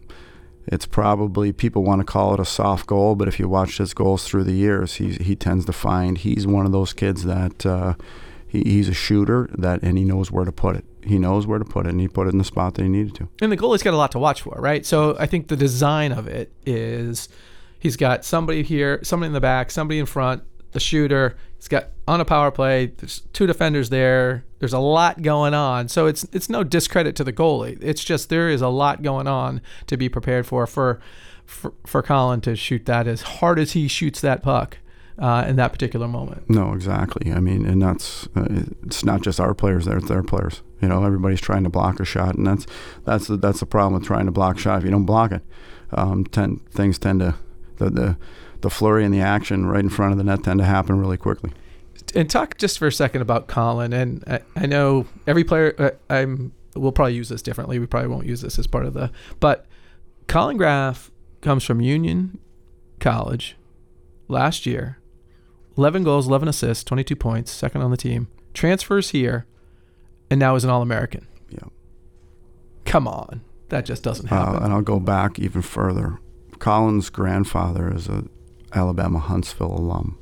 [0.67, 3.95] it's probably people want to call it a soft goal, but if you watch his
[3.95, 7.65] goals through the years, he he tends to find he's one of those kids that
[7.65, 7.95] uh,
[8.47, 11.61] he, he's a shooter that and he knows where to put it he knows where
[11.61, 13.29] to put it, and he put it in the spot that he needed to.
[13.41, 14.85] And the goalie's got a lot to watch for, right?
[14.85, 17.29] So I think the design of it is
[17.79, 21.37] He's got somebody here, somebody in the back, somebody in front, the shooter.
[21.57, 22.87] He's got on a power play.
[22.87, 24.45] There's two defenders there.
[24.59, 25.89] There's a lot going on.
[25.89, 27.79] So it's it's no discredit to the goalie.
[27.81, 31.01] It's just there is a lot going on to be prepared for for
[31.45, 34.79] for, for Collin to shoot that as hard as he shoots that puck.
[35.19, 36.45] Uh, in that particular moment.
[36.51, 37.33] No, exactly.
[37.33, 40.61] I mean, and that's uh, it's not just our players there; it's their players.
[40.83, 42.67] You know, everybody's trying to block a shot, and that's
[43.07, 44.81] that's the, that's the problem with trying to block a shot.
[44.81, 45.41] If you don't block it,
[45.93, 47.35] um, tend, things tend to
[47.79, 48.17] the, the
[48.67, 51.17] the flurry and the action right in front of the net tend to happen really
[51.17, 51.53] quickly.
[52.17, 53.93] And talk just for a second about Collin.
[53.93, 55.75] And I, I know every player.
[55.79, 56.53] Uh, I'm.
[56.75, 57.79] We'll probably use this differently.
[57.79, 59.11] We probably won't use this as part of the.
[59.41, 59.67] But
[60.27, 62.39] Collin Graf comes from Union
[63.01, 63.57] College
[64.29, 64.99] last year
[65.79, 68.29] 11 goals, 11 assists, 22 points, second on the team.
[68.53, 69.47] Transfers here,
[70.31, 71.27] and now is an All American.
[71.51, 71.61] Yeah.
[72.85, 73.43] Come on.
[73.69, 74.63] That just doesn't Uh, happen.
[74.65, 76.19] and I'll go back even further.
[76.59, 78.25] Collin's grandfather is a
[78.73, 80.19] Alabama Huntsville alum,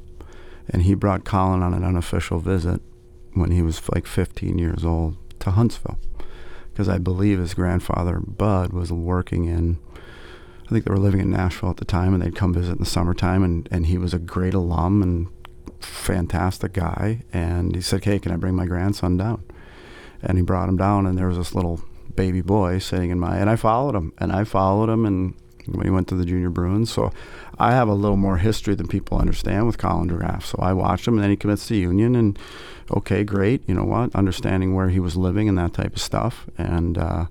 [0.69, 2.81] and he brought Collin on an unofficial visit
[3.35, 5.99] when he was like 15 years old to Huntsville,
[6.73, 9.79] because I believe his grandfather Bud was working in.
[10.67, 12.79] I think they were living in Nashville at the time, and they'd come visit in
[12.79, 15.29] the summertime, and, and he was a great alum and
[15.81, 17.23] fantastic guy.
[17.33, 19.45] And he said, "Hey, can I bring my grandson down?"
[20.23, 21.83] And he brought him down, and there was this little
[22.17, 25.35] baby boy sitting in my, and I followed him, and I followed him, and
[25.67, 27.13] when he went to the junior Bruins, so
[27.59, 30.47] I have a little more history than people understand with Collin Graf.
[30.47, 32.39] So I watched him, and then he commits to Union, and
[32.91, 36.47] okay, great, you know what, understanding where he was living and that type of stuff,
[36.59, 36.99] and.
[36.99, 37.27] uh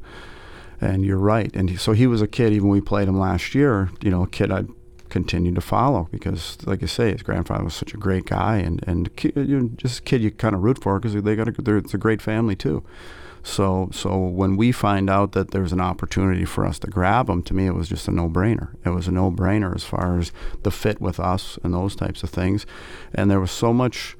[0.81, 1.55] and you're right.
[1.55, 4.11] And he, so he was a kid, even when we played him last year, you
[4.11, 4.67] know, a kid I'd
[5.09, 8.83] continue to follow because, like I say, his grandfather was such a great guy and,
[8.87, 11.93] and you just a kid you kind of root for because they got a, it's
[11.93, 12.83] a great family too.
[13.43, 17.43] So, so when we find out that there's an opportunity for us to grab him,
[17.43, 18.69] to me, it was just a no-brainer.
[18.85, 20.31] It was a no-brainer as far as
[20.63, 22.65] the fit with us and those types of things.
[23.13, 24.15] And there was so much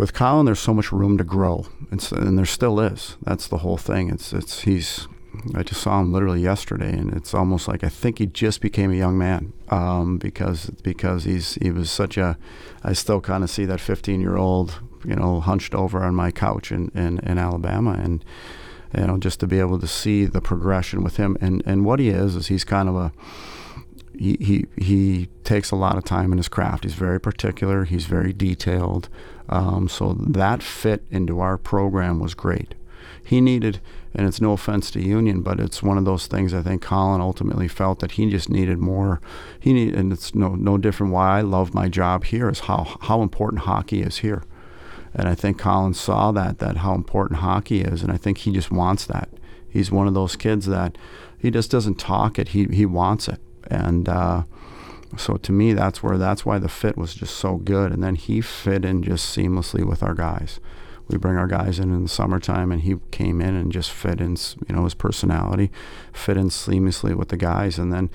[0.00, 0.46] with Collin.
[0.46, 2.00] There's so much room to grow, and
[2.38, 3.16] there still is.
[3.22, 4.10] That's the whole thing.
[4.10, 5.06] It's it's he's.
[5.54, 8.90] I just saw him literally yesterday, and it's almost like I think he just became
[8.90, 12.38] a young man um, because because he's he was such a.
[12.82, 16.30] I still kind of see that 15 year old, you know, hunched over on my
[16.30, 18.24] couch in, in, in Alabama, and
[18.96, 22.00] you know, just to be able to see the progression with him, and and what
[22.00, 23.12] he is is he's kind of a.
[24.18, 26.84] He, he he takes a lot of time in his craft.
[26.84, 27.84] He's very particular.
[27.84, 29.08] He's very detailed.
[29.48, 32.74] Um, so that fit into our program was great.
[33.24, 33.80] He needed,
[34.14, 36.52] and it's no offense to Union, but it's one of those things.
[36.52, 39.20] I think Collin ultimately felt that he just needed more.
[39.58, 41.12] He need, and it's no no different.
[41.12, 44.42] Why I love my job here is how how important hockey is here,
[45.14, 48.52] and I think Collin saw that that how important hockey is, and I think he
[48.52, 49.28] just wants that.
[49.68, 50.98] He's one of those kids that
[51.38, 52.48] he just doesn't talk it.
[52.48, 54.08] He he wants it, and.
[54.08, 54.42] Uh,
[55.16, 58.14] so to me, that's where that's why the fit was just so good, and then
[58.14, 60.60] he fit in just seamlessly with our guys.
[61.08, 64.20] We bring our guys in in the summertime, and he came in and just fit
[64.20, 64.36] in,
[64.68, 65.72] you know, his personality,
[66.12, 68.10] fit in seamlessly with the guys, and then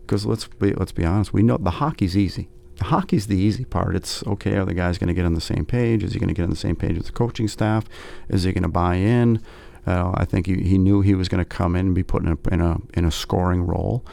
[0.00, 2.48] because let's be let's be honest, we know the hockey's easy.
[2.80, 3.96] Hockey's the easy part.
[3.96, 4.56] It's okay.
[4.56, 6.02] Are the guys going to get on the same page?
[6.02, 7.84] Is he going to get on the same page with the coaching staff?
[8.28, 9.42] Is he going to buy in?
[9.86, 12.22] Uh, I think he, he knew he was going to come in and be put
[12.22, 14.04] in a, in a in a scoring role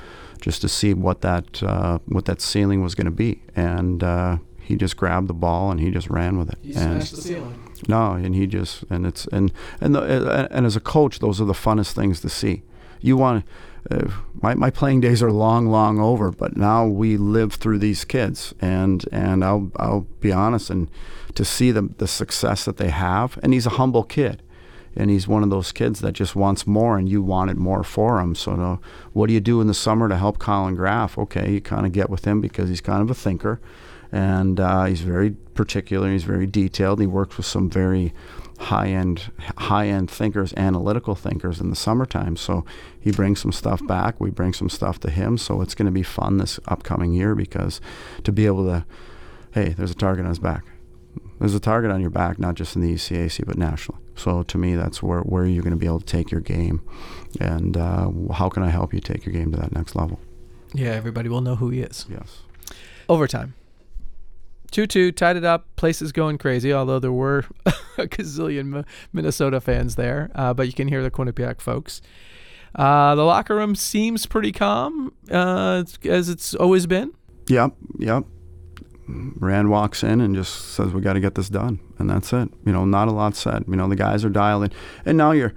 [0.41, 3.41] just to see what that uh, what that ceiling was going to be.
[3.55, 6.57] And uh, he just grabbed the ball and he just ran with it.
[6.61, 7.73] He and smashed the ceiling.
[7.87, 9.51] no, and he just and it's and
[9.81, 12.63] and the, and, and as a coach, those are the funnest things to see.
[13.01, 13.45] You want
[13.91, 14.07] uh,
[14.41, 18.53] my my playing days are long, long over, but now we live through these kids,
[18.59, 20.89] and and I'll I'll be honest, and
[21.35, 24.41] to see the the success that they have, and he's a humble kid.
[24.97, 28.21] And he's one of those kids that just wants more and you wanted more for
[28.21, 28.33] him.
[28.33, 28.79] So no,
[29.11, 31.17] what do you do in the summer to help collin graf?
[31.17, 33.59] Okay you kind of get with him because he's kind of a thinker.
[34.13, 38.13] And uh, he's very particular he's very detailed he works with some very
[38.57, 42.65] high-end high-end thinkers analytical thinkers in the summertime so
[42.99, 45.91] he brings some stuff back we bring some stuff to him so it's going to
[45.91, 47.81] be fun this upcoming year because
[48.23, 48.85] to be able to
[49.53, 50.63] hey there's a target on his back
[51.39, 54.01] there's a target on your back, not just in the ECAC, but nationally.
[54.15, 56.81] So to me, that's where, where you're going to be able to take your game.
[57.41, 60.19] And uh, how can I help you take your game to that next level?
[60.73, 62.05] Yeah, everybody will know who he is.
[62.09, 62.43] Yes.
[63.09, 63.53] Overtime.
[64.75, 65.73] 2 2, tied it up.
[65.77, 70.29] Place is going crazy, although there were a gazillion Minnesota fans there.
[70.35, 72.01] Uh, but you can hear the Quinnipiac folks.
[72.75, 77.13] Uh, the locker room seems pretty calm, uh, as it's always been.
[77.47, 78.25] Yep, yep.
[79.07, 82.49] Rand walks in and just says, "We got to get this done," and that's it.
[82.65, 83.63] You know, not a lot said.
[83.69, 84.71] You know, the guys are dialed in,
[85.05, 85.53] and now you're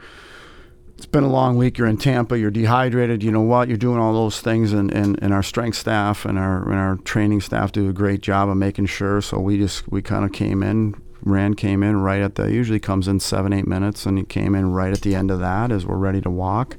[0.98, 1.78] it's been a long week.
[1.78, 2.36] You're in Tampa.
[2.36, 3.22] You're dehydrated.
[3.22, 3.68] You know what?
[3.68, 6.96] You're doing all those things, and, and, and our strength staff and our and our
[6.96, 9.20] training staff do a great job of making sure.
[9.20, 11.00] So we just we kind of came in.
[11.22, 14.56] Rand came in right at the usually comes in seven eight minutes, and he came
[14.56, 16.76] in right at the end of that as we're ready to walk,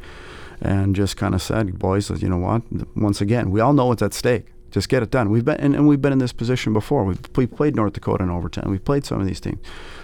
[0.59, 2.63] and just kind of said, "Boys, you know what?
[2.97, 5.29] Once again, we all know what's at stake just get it done.
[5.29, 7.03] We've been and, and, we've been in this position before.
[7.03, 8.69] We've, we've played North Dakota in overtime.
[8.69, 9.59] We've played some of these teams.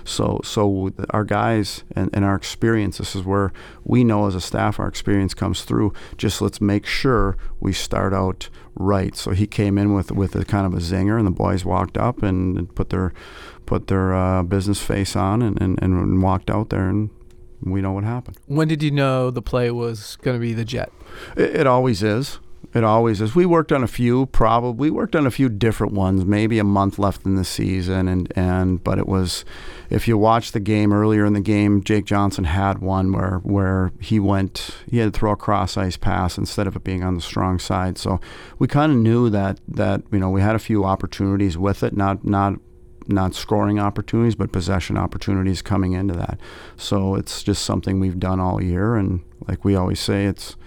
[0.05, 2.97] So so our guys and, and our experience.
[2.97, 3.51] This is where
[3.83, 5.93] we know as a staff our experience comes through.
[6.17, 9.15] Just let's make sure we start out right.
[9.15, 11.97] So he came in with with a kind of a zinger, and the boys walked
[11.97, 13.13] up and, and put their
[13.65, 17.09] put their uh, business face on and, and, and walked out there and
[17.61, 18.37] we know what happened.
[18.45, 20.91] When did you know the play was going to be the jet?
[21.35, 22.39] It, it always is.
[22.75, 23.33] It always is.
[23.33, 24.89] We worked on a few, probably.
[24.89, 26.25] We worked on a few different ones.
[26.25, 29.45] Maybe a month left in the season, and and but it was,
[29.89, 33.93] if you watch the game earlier in the game, Jake Johnson had one where where
[34.01, 37.15] he went, he had to throw a cross ice pass instead of it being on
[37.15, 37.97] the strong side.
[37.97, 38.19] So
[38.59, 41.95] we kind of knew that that you know we had a few opportunities with it,
[41.95, 42.55] not not
[43.07, 46.41] not scoring opportunities, but possession opportunities coming into that.
[46.75, 50.57] So it's just something we've done all year, and like we always say, it's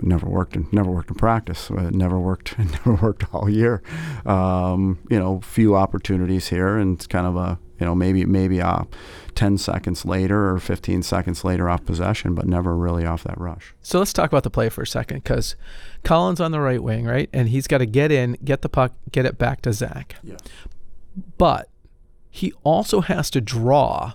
[0.00, 1.70] never worked in never worked in practice.
[1.70, 2.58] Uh, never worked.
[2.58, 3.82] never worked all year.
[4.26, 8.58] Um, you know, few opportunities here, and it's kind of a you know maybe maybe
[8.58, 8.86] a
[9.34, 13.74] 10 seconds later or 15 seconds later off possession, but never really off that rush.
[13.82, 15.56] So let's talk about the play for a second, because
[16.04, 18.92] Collin's on the right wing, right, and he's got to get in, get the puck,
[19.10, 20.16] get it back to Zach.
[20.22, 20.36] Yeah.
[21.38, 21.68] But
[22.30, 24.14] he also has to draw.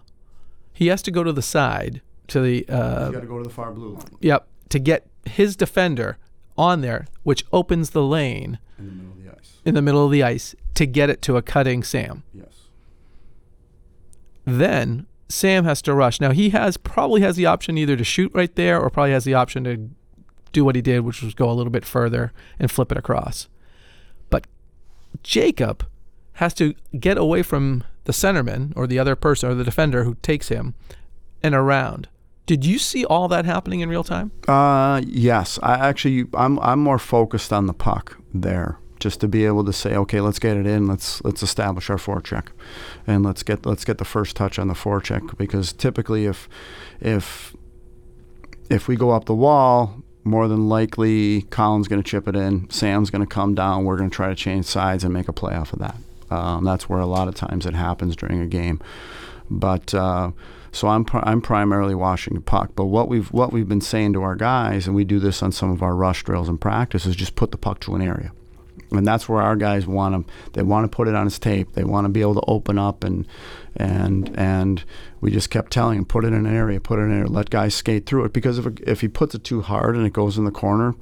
[0.73, 2.67] He has to go to the side to the.
[2.69, 4.05] Uh, He's got to go to the far blue line.
[4.21, 6.17] Yep, to get his defender
[6.57, 9.53] on there, which opens the lane in the middle of the ice.
[9.65, 12.23] In the middle of the ice to get it to a cutting Sam.
[12.33, 12.53] Yes.
[14.45, 16.21] Then Sam has to rush.
[16.21, 19.25] Now he has probably has the option either to shoot right there or probably has
[19.25, 19.89] the option to
[20.51, 23.47] do what he did, which was go a little bit further and flip it across.
[24.29, 24.47] But
[25.23, 25.85] Jacob
[26.33, 30.15] has to get away from the centerman or the other person or the defender who
[30.15, 30.75] takes him
[31.43, 32.07] and around.
[32.47, 34.31] Did you see all that happening in real time?
[34.47, 35.59] Uh, yes.
[35.61, 39.73] I actually, I'm, I'm more focused on the puck there, just to be able to
[39.73, 40.87] say, okay, let's get it in.
[40.87, 42.47] Let's let's establish our forecheck,
[43.05, 46.47] and let's get let's get the first touch on the forecheck because typically, if
[47.01, 47.53] if
[48.69, 52.69] if we go up the wall, more than likely Collin's going to chip it in.
[52.69, 53.83] Sam's going to come down.
[53.83, 55.97] We're going to try to change sides and make a play off of that.
[56.29, 58.79] Um, that's where a lot of times it happens during a game,
[59.49, 59.93] but.
[59.93, 60.31] Uh,
[60.77, 62.71] so I'm I'm primarily washing the puck.
[62.75, 65.51] But what we've what we've been saying to our guys, and we do this on
[65.51, 68.31] some of our rush drills and practice, is just put the puck to an area.
[68.91, 70.25] And that's where our guys want them.
[70.53, 71.73] They want to put it on his tape.
[71.73, 73.27] They want to be able to open up and
[73.75, 74.83] and and
[75.19, 77.31] we just kept telling him put it in an area, put it in an area,
[77.31, 78.33] let guys skate through it.
[78.33, 80.93] Because if if he puts it too hard and it goes in the corner,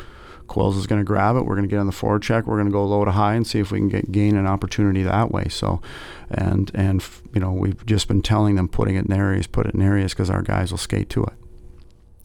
[0.48, 1.42] Quills is going to grab it.
[1.46, 2.46] We're going to get on the forward check.
[2.46, 4.48] We're going to go low to high and see if we can get gain an
[4.48, 5.48] opportunity that way.
[5.50, 5.82] So,
[6.30, 9.74] and and you know we've just been telling them putting it in areas, put it
[9.74, 11.34] in areas because our guys will skate to it.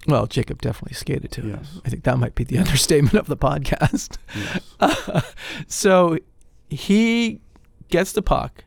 [0.06, 1.76] Well, Jacob definitely skated to yes.
[1.76, 1.82] it.
[1.84, 4.16] I think that might be the understatement of the podcast.
[4.34, 4.60] Yes.
[4.80, 5.20] Uh,
[5.66, 6.16] so
[6.70, 7.40] he
[7.88, 8.64] gets the puck,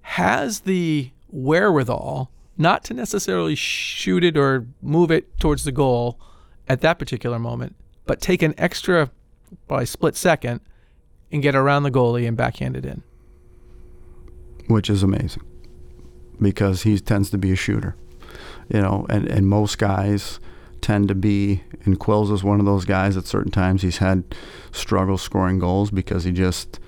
[0.00, 6.18] has the wherewithal not to necessarily shoot it or move it towards the goal
[6.68, 7.76] at that particular moment,
[8.06, 9.10] but take an extra,
[9.68, 10.60] probably split second,
[11.30, 13.02] and get around the goalie and backhand it in.
[14.68, 15.42] Which is amazing
[16.40, 17.96] because he tends to be a shooter,
[18.68, 20.38] you know, and, and most guys
[20.80, 24.24] tend to be, and Quills is one of those guys at certain times he's had
[24.72, 26.78] struggles scoring goals because he just,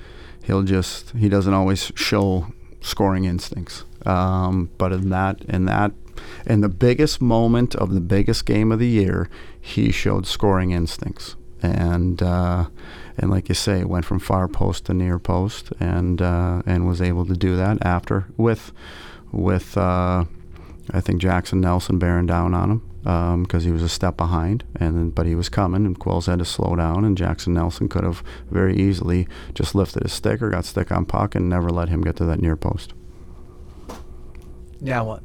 [0.44, 3.84] he'll just, he doesn't always show scoring instincts.
[4.06, 5.92] Um, but in that, in that
[6.46, 9.28] in the biggest moment of the biggest game of the year,
[9.68, 11.36] he showed scoring instincts.
[11.60, 12.66] And uh,
[13.16, 17.02] and like you say, went from far post to near post, and uh, and was
[17.02, 18.72] able to do that after with
[19.32, 20.24] with uh,
[20.92, 24.62] I think Jackson Nelson bearing down on him because um, he was a step behind,
[24.76, 28.04] and but he was coming, and Quills had to slow down, and Jackson Nelson could
[28.04, 31.88] have very easily just lifted his stick or got stick on puck and never let
[31.88, 32.94] him get to that near post.
[34.80, 35.24] Now what?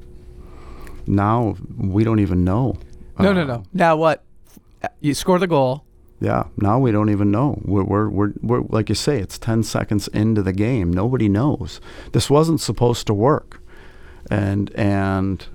[1.07, 2.77] now we don't even know.
[3.19, 3.63] No, uh, no, no.
[3.73, 4.23] Now what?
[4.99, 5.85] You score the goal.
[6.19, 6.45] Yeah.
[6.57, 7.59] Now we don't even know.
[7.65, 10.91] We're, we're, we're, we're, like you say, it's 10 seconds into the game.
[10.91, 11.81] Nobody knows.
[12.13, 13.61] This wasn't supposed to work.
[14.31, 15.45] And, and,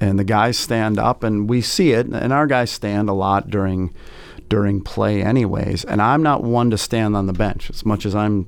[0.00, 2.06] and the guys stand up and we see it.
[2.06, 3.92] And our guys stand a lot during,
[4.48, 5.84] during play anyways.
[5.84, 8.46] And I'm not one to stand on the bench as much as I'm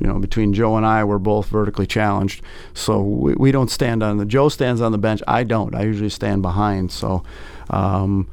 [0.00, 2.42] you know, between Joe and I, we're both vertically challenged,
[2.74, 4.24] so we, we don't stand on the.
[4.24, 5.22] Joe stands on the bench.
[5.28, 5.74] I don't.
[5.74, 6.90] I usually stand behind.
[6.90, 7.22] So,
[7.70, 8.28] um,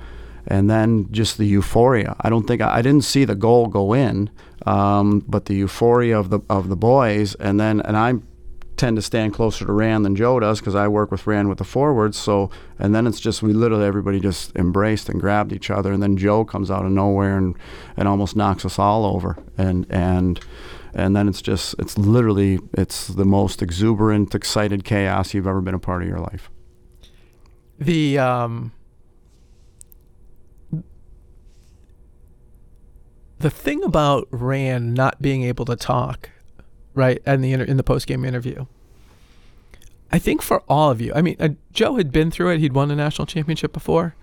[0.52, 2.14] and then just the euphoria.
[2.20, 4.30] I don't think I, didn't see the goal go in,
[4.66, 8.16] um, but the euphoria of the of the boys, and then and I
[8.76, 11.60] tend to stand closer to Rand than Joe does because I work with Rand with
[11.60, 12.18] the forwards.
[12.18, 16.04] So and then it's just we literally everybody just embraced and grabbed each other, and
[16.04, 17.56] then Joe comes out of nowhere and
[17.96, 20.38] and almost knocks us all over, and and
[20.94, 25.76] and then it's just it's literally it's the most exuberant, excited chaos you've ever been
[25.76, 26.52] a part of your life.
[27.80, 28.74] The um,
[33.42, 36.30] the thing about Rand not being able to talk,
[36.94, 38.66] right, in the inter- in the post game interview.
[40.12, 42.60] I think for all of you, I mean, uh, Joe had been through it.
[42.60, 44.16] He'd won a national championship before,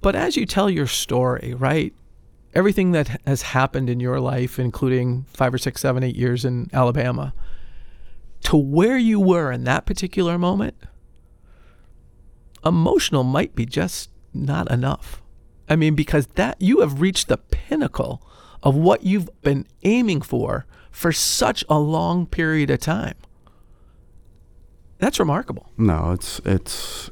[0.00, 1.92] but as you tell your story, right,
[2.54, 6.70] everything that has happened in your life, including five or six, seven, eight years in
[6.72, 7.34] Alabama,
[8.42, 10.74] to where you were in that particular moment,
[12.64, 15.20] emotional might be just not enough.
[15.68, 18.22] I mean, because that you have reached the pinnacle
[18.62, 23.14] of what you've been aiming for for such a long period of time.
[24.98, 25.70] That's remarkable.
[25.78, 27.10] No, it's it's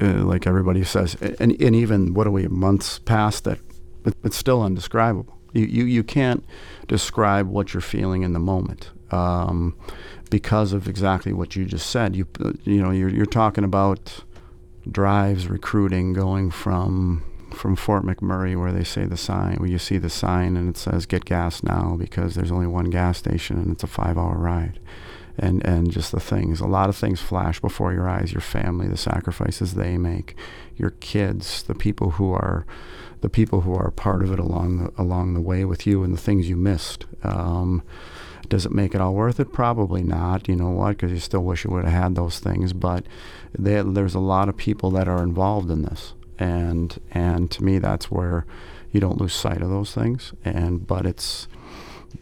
[0.00, 3.58] uh, like everybody says, and and even what are we months past that?
[4.04, 5.38] It, it's still indescribable.
[5.52, 6.44] You, you you can't
[6.88, 9.76] describe what you're feeling in the moment um,
[10.30, 12.16] because of exactly what you just said.
[12.16, 12.26] You
[12.64, 14.24] you know you're you're talking about
[14.90, 17.22] drives recruiting going from
[17.54, 20.76] from Fort McMurray where they say the sign where you see the sign and it
[20.76, 24.36] says get gas now because there's only one gas station and it's a five hour
[24.36, 24.78] ride
[25.40, 26.60] and and just the things.
[26.60, 28.32] A lot of things flash before your eyes.
[28.32, 30.36] Your family, the sacrifices they make,
[30.76, 32.66] your kids, the people who are,
[33.22, 36.12] the people who are part of it along the along the way with you, and
[36.12, 37.06] the things you missed.
[37.22, 37.82] Um,
[38.48, 39.52] does it make it all worth it?
[39.52, 40.48] Probably not.
[40.48, 40.90] You know what?
[40.90, 42.72] Because you still wish you would have had those things.
[42.72, 43.06] But
[43.56, 47.78] they, there's a lot of people that are involved in this, and and to me,
[47.78, 48.46] that's where
[48.90, 50.32] you don't lose sight of those things.
[50.44, 51.46] And but it's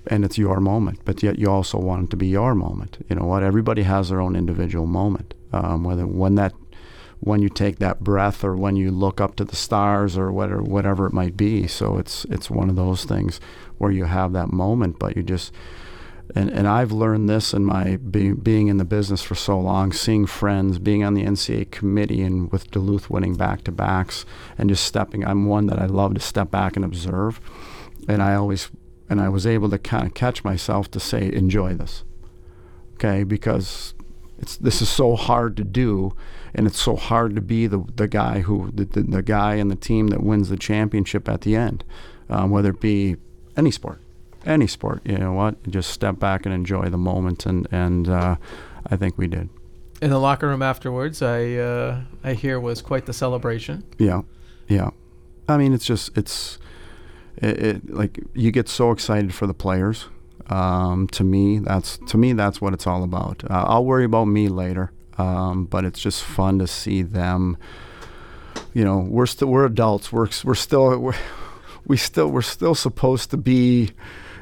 [0.09, 3.05] and it's your moment, but yet you also want it to be your moment.
[3.09, 3.43] You know what?
[3.43, 5.35] Everybody has their own individual moment.
[5.53, 6.53] Um, whether when that,
[7.21, 10.63] when you take that breath, or when you look up to the stars, or whatever,
[10.63, 11.67] whatever it might be.
[11.67, 13.41] So it's it's one of those things
[13.79, 15.55] where you have that moment, but you just.
[16.35, 19.93] And, and I've learned this in my being, being in the business for so long,
[19.93, 24.27] seeing friends, being on the NCAA committee, and with Duluth winning back to backs,
[24.59, 25.25] and just stepping.
[25.25, 27.41] I'm one that I love to step back and observe,
[28.09, 28.71] and I always
[29.11, 32.05] and I was able to kind of catch myself to say, enjoy this,
[32.95, 33.25] okay?
[33.25, 33.95] Because
[34.39, 36.15] it's this is so hard to do,
[36.55, 39.71] and it's so hard to be the the guy who the the, the guy and
[39.71, 41.85] the team that wins the championship at the end,
[42.29, 43.17] um, whether it be
[43.57, 44.01] any sport,
[44.49, 45.03] any sport.
[45.05, 45.63] You know what?
[45.69, 48.37] Just step back and enjoy the moment, and and uh,
[48.87, 49.49] I think we did.
[50.01, 53.85] In the locker room afterwards, I uh, I hear was quite the celebration.
[53.99, 54.23] Yeah,
[54.69, 54.91] yeah.
[55.49, 56.59] I mean, it's just it's
[57.37, 60.07] it, it, like you get so excited for the players.
[60.51, 63.45] Um, to me, that's to me that's what it's all about.
[63.49, 67.59] Uh, I'll worry about me later, um, but it's just fun to see them.
[68.73, 70.13] You know, we're still we're adults.
[70.13, 71.15] We're we're still we're,
[71.87, 73.91] we still we're still supposed to be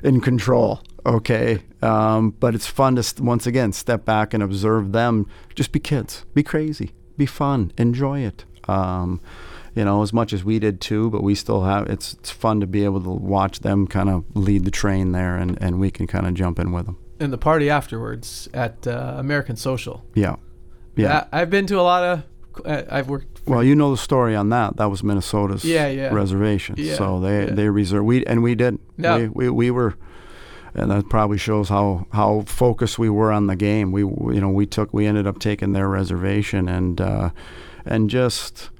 [0.03, 0.82] in control.
[1.05, 5.28] Okay, um, but it's fun to once again step back and observe them.
[5.55, 6.24] Just be kids.
[6.34, 6.92] Be crazy.
[7.16, 7.72] Be fun.
[7.78, 8.44] Enjoy it.
[8.68, 9.20] Um,
[9.76, 12.61] you know, as much as we did too, but we still have it's it's fun
[12.61, 15.90] to be able to watch them kind of lead the train there and, and we
[15.90, 16.99] can kind of jump in with them.
[17.20, 20.05] And the party afterwards at uh, American Social.
[20.14, 20.36] Yeah.
[20.97, 21.26] Yeah.
[21.30, 22.22] I, have been to a lot of
[22.64, 24.76] I've worked Well, you know the story on that.
[24.76, 26.12] That was Minnesota's yeah, yeah.
[26.12, 26.76] reservation.
[26.78, 27.54] Yeah, so they yeah.
[27.54, 28.78] they reserved we and we did.
[28.96, 29.18] No.
[29.18, 29.94] We, we we were
[30.76, 33.92] and that probably shows how, how focused we were on the game.
[33.92, 37.30] We you know we took we ended up taking their reservation and uh,
[37.84, 38.70] and just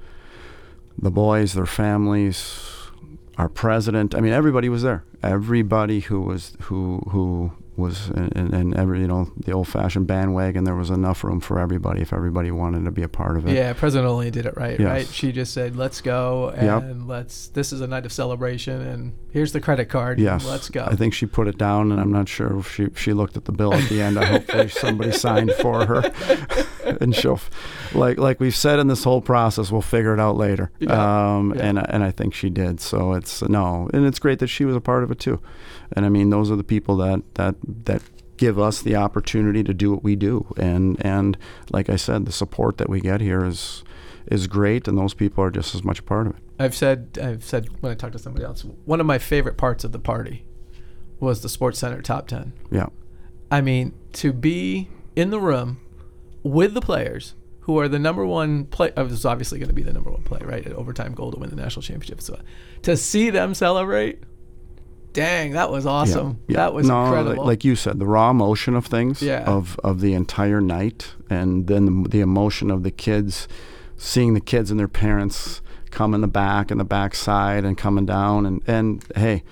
[0.99, 2.91] the boys, their families,
[3.39, 4.15] our president.
[4.15, 5.05] I mean, everybody was there.
[5.23, 10.65] Everybody who was who who was and, and every you know the old-fashioned bandwagon.
[10.65, 13.55] There was enough room for everybody if everybody wanted to be a part of it.
[13.55, 14.79] Yeah, President only did it right.
[14.81, 14.89] Yes.
[14.89, 15.07] Right?
[15.07, 16.97] She just said, "Let's go and Yep.
[17.07, 17.49] let's.
[17.49, 20.19] This is a night of celebration, and here's the credit card.
[20.19, 22.89] Yes, let's go." I think she put it down, and I'm not sure if she
[22.97, 24.19] she looked at the bill at the end.
[24.19, 26.13] I hopefully somebody signed for her,
[27.01, 27.41] and she'll,
[27.95, 30.71] like like we've said in this whole process, we'll figure it out later.
[30.79, 31.63] Yeah, Um, yeah.
[31.67, 32.81] and and I think she did.
[32.81, 35.41] So it's no, and it's great that she was a part of it too.
[35.93, 38.03] And I mean, those are the people that that that
[38.37, 40.47] give us the opportunity to do what we do.
[40.57, 41.37] And and
[41.71, 43.83] like I said, the support that we get here is
[44.31, 46.43] is great, and those people are just as much a part of it.
[46.59, 49.85] I've said I've said when I talk to somebody else, one of my favorite parts
[49.85, 50.45] of the party
[51.21, 52.53] was the Sports Center top ten.
[52.71, 52.87] Yeah.
[53.51, 55.81] I mean, to be in the room
[56.43, 58.93] with the players who are the number one play.
[58.97, 60.67] uh, It was obviously going to be the number one play, right?
[60.67, 62.21] At overtime goal to win the national championship.
[62.21, 62.41] So
[62.83, 64.23] to see them celebrate,
[65.17, 66.39] dang, that was awesome.
[66.47, 66.59] Yeah.
[66.59, 67.39] That was no, incredible.
[67.43, 69.45] Like, like you said, the raw emotion of things, Yeah.
[69.45, 73.49] of of the entire night, and then the, the emotion of the kids,
[73.97, 75.61] seeing the kids and their parents
[75.91, 79.43] come in the back and the backside and coming down, and and hey.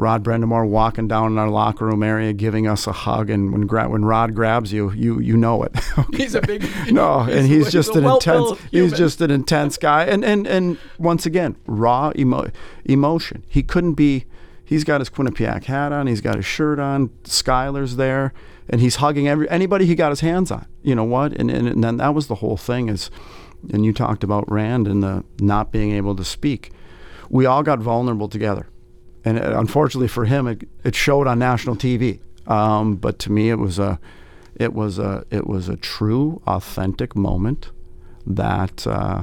[0.00, 3.66] Rod Brind'Amour walking down in our locker room area, giving us a hug, and when
[3.66, 5.72] gra- when Rod grabs you, you you know it.
[6.14, 8.60] he's a big no, and he's, just an intense.
[8.70, 12.52] He's just an intense guy, and and and once again, raw emo-
[12.84, 13.42] emotion.
[13.48, 14.24] He couldn't be.
[14.68, 16.06] He's got his Quinnipiac hat on.
[16.06, 17.08] He's got his shirt on.
[17.24, 18.34] Skyler's there,
[18.68, 20.66] and he's hugging every anybody he got his hands on.
[20.82, 21.32] You know what?
[21.32, 22.90] And and, and then that was the whole thing.
[22.90, 23.10] Is,
[23.72, 26.70] and you talked about Rand and the not being able to speak.
[27.30, 28.68] We all got vulnerable together,
[29.24, 32.20] and uh, unfortunately for him, it it showed on national TV.
[32.46, 33.98] Um, but to me, it was a
[34.54, 37.70] it was a it was a true, authentic moment
[38.26, 39.22] that uh,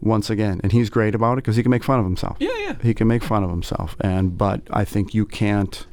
[0.00, 2.36] once again, and he's great about it because he can make fun of himself.
[2.40, 2.76] Yeah, yeah.
[2.82, 5.86] He can make fun of himself, and but I think you can't.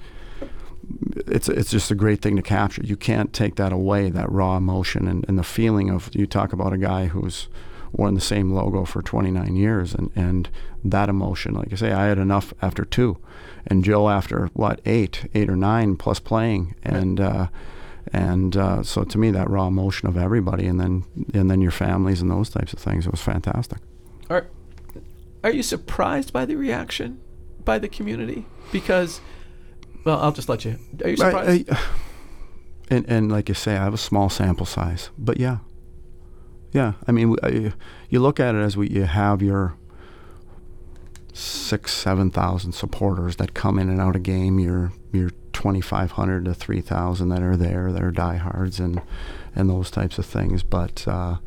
[1.28, 2.84] It's it's just a great thing to capture.
[2.84, 6.10] You can't take that away, that raw emotion and, and the feeling of.
[6.14, 7.48] You talk about a guy who's
[7.92, 10.50] worn the same logo for 29 years, and and
[10.84, 11.56] that emotion.
[11.56, 13.18] Like I say, I had enough after two,
[13.66, 17.20] and Joe after what eight, eight or nine plus playing, and.
[17.20, 17.48] Uh,
[18.14, 21.72] and uh, so to me, that raw emotion of everybody, and then and then your
[21.72, 23.80] families and those types of things, it was fantastic.
[24.30, 24.48] Are
[25.44, 27.20] are you surprised by the reaction
[27.64, 28.46] by the community?
[28.72, 29.22] Because,
[30.04, 30.78] well, I'll just let you.
[31.04, 31.70] Are you surprised?
[31.70, 31.80] I- I-
[32.90, 35.58] and and like you say, I have a small sample size, but yeah,
[36.72, 36.94] yeah.
[37.08, 37.74] I mean, I,
[38.10, 39.76] you look at it as we you have your
[41.34, 44.60] six, seven thousand supporters that come in and out a game.
[44.60, 49.02] Your your twenty five hundred to three thousand that are there, that are diehards, and
[49.56, 50.62] and those types of things.
[50.62, 51.38] But uh,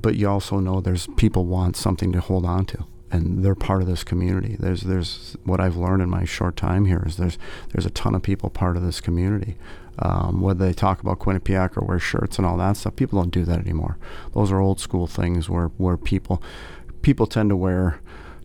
[0.00, 3.82] but you also know there's people want something to hold on to and they're part
[3.82, 4.56] of this community.
[4.58, 7.38] There's there's what I've learned in my short time here is there's
[7.72, 9.56] there's a ton of people part of this community.
[9.98, 13.32] Um, whether they talk about Quinnipiac or wear shirts and all that stuff people don't
[13.32, 13.98] do that anymore.
[14.32, 16.42] Those are old school things where where people
[17.02, 18.00] people tend to wear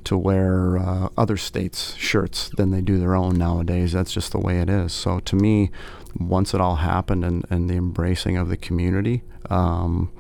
[0.06, 3.92] to wear uh, other states shirts than they do their own nowadays.
[3.92, 4.94] That's just the way it is.
[4.94, 5.72] So to me
[6.18, 10.12] once it all happened and, and the embracing of the community um,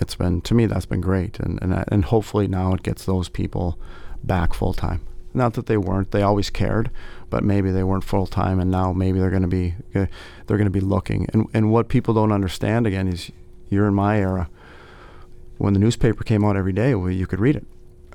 [0.00, 1.38] it's been to me that's been great.
[1.40, 3.78] And and, I- and hopefully now it gets those people
[4.22, 5.00] back full time
[5.36, 6.90] not that they weren't they always cared
[7.28, 10.06] but maybe they weren't full time and now maybe they're going to be uh,
[10.46, 11.26] they're going to be looking.
[11.32, 13.30] And and what people don't understand again is
[13.68, 14.48] you're in my era.
[15.58, 17.66] When the newspaper came out every day well you could read it.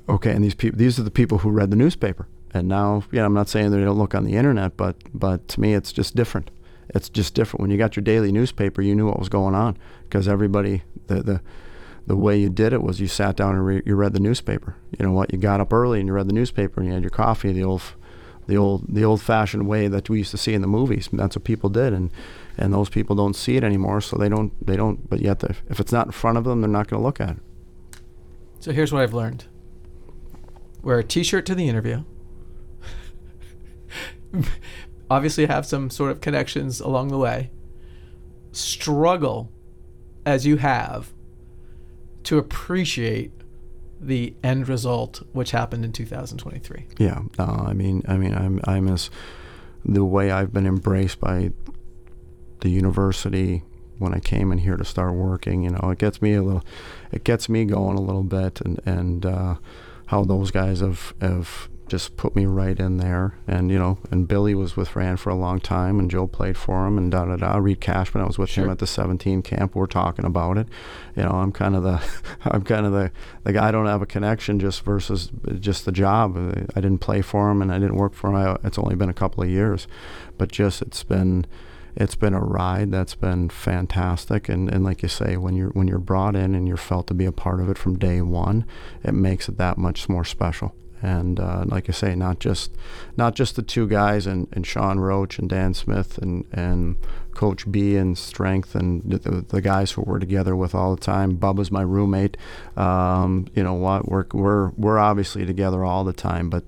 [0.08, 2.26] Okay and these people these are the people who read the newspaper.
[2.52, 5.60] And now yeah I'm not saying they don't look on the internet but but to
[5.60, 6.50] me it's just different.
[6.92, 7.60] It's just different.
[7.60, 11.22] When you got your daily newspaper you knew what was going on because everybody the
[11.22, 11.40] the
[12.06, 14.76] the way you did it was you sat down and re- you read the newspaper.
[14.98, 15.32] You know what?
[15.32, 17.64] You got up early and you read the newspaper and you had your coffee the
[17.64, 17.82] old,
[18.46, 21.08] the old, the old-fashioned way that we used to see in the movies.
[21.12, 22.10] That's what people did, and
[22.58, 25.08] and those people don't see it anymore, so they don't they don't.
[25.08, 27.36] But yet, if it's not in front of them, they're not going to look at
[27.36, 27.42] it.
[28.60, 29.46] So here's what I've learned.
[30.82, 32.04] Wear a t-shirt to the interview.
[35.10, 37.50] Obviously have some sort of connections along the way.
[38.52, 39.50] Struggle
[40.24, 41.12] as you have
[42.24, 43.32] to appreciate
[44.00, 46.86] the end result which happened in 2023.
[46.98, 49.10] Yeah, no, I mean, I mean, I'm I'm as
[49.84, 51.52] the way I've been embraced by
[52.60, 53.62] the university
[53.98, 55.62] when I came in here to start working.
[55.62, 56.64] You know, it gets me a little,
[57.12, 59.56] it gets me going a little bit, and and uh,
[60.06, 63.34] how those guys have have just put me right in there.
[63.48, 66.56] And you know, and Billy was with Rand for a long time, and Joe played
[66.56, 67.56] for him, and da da da.
[67.56, 68.64] Reid Cashman, I was with Sure.
[68.64, 69.74] him at the 17 camp.
[69.74, 70.68] We're talking about it.
[71.16, 72.00] You know, I'm kind of the,
[72.44, 73.10] I'm kind of the
[73.42, 73.68] the guy.
[73.68, 76.36] I don't have a connection just versus just the job.
[76.74, 78.36] I didn't play for him, and I didn't work for him.
[78.36, 79.88] I, it's only been a couple of years,
[80.38, 81.44] but just it's been
[81.96, 85.88] it's been a ride that's been fantastic and, and like you say when you're when
[85.88, 88.64] you're brought in and you're felt to be a part of it from day one
[89.02, 90.72] it makes it that much more special
[91.02, 92.72] and uh, like I say not just
[93.16, 96.96] not just the two guys and, and Sean Roach and Dan Smith and and
[97.34, 101.36] Coach B and Strength and the, the, guys who we're together with all the time
[101.38, 102.36] Bubba's my roommate
[102.76, 106.64] um, you know what we're, we're we're obviously together all the time but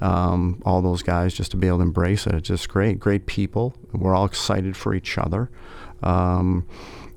[0.00, 2.34] um, all those guys just to be able to embrace it.
[2.34, 3.74] It's just great, great people.
[3.92, 5.48] We're all excited for each other.
[6.02, 6.66] Um,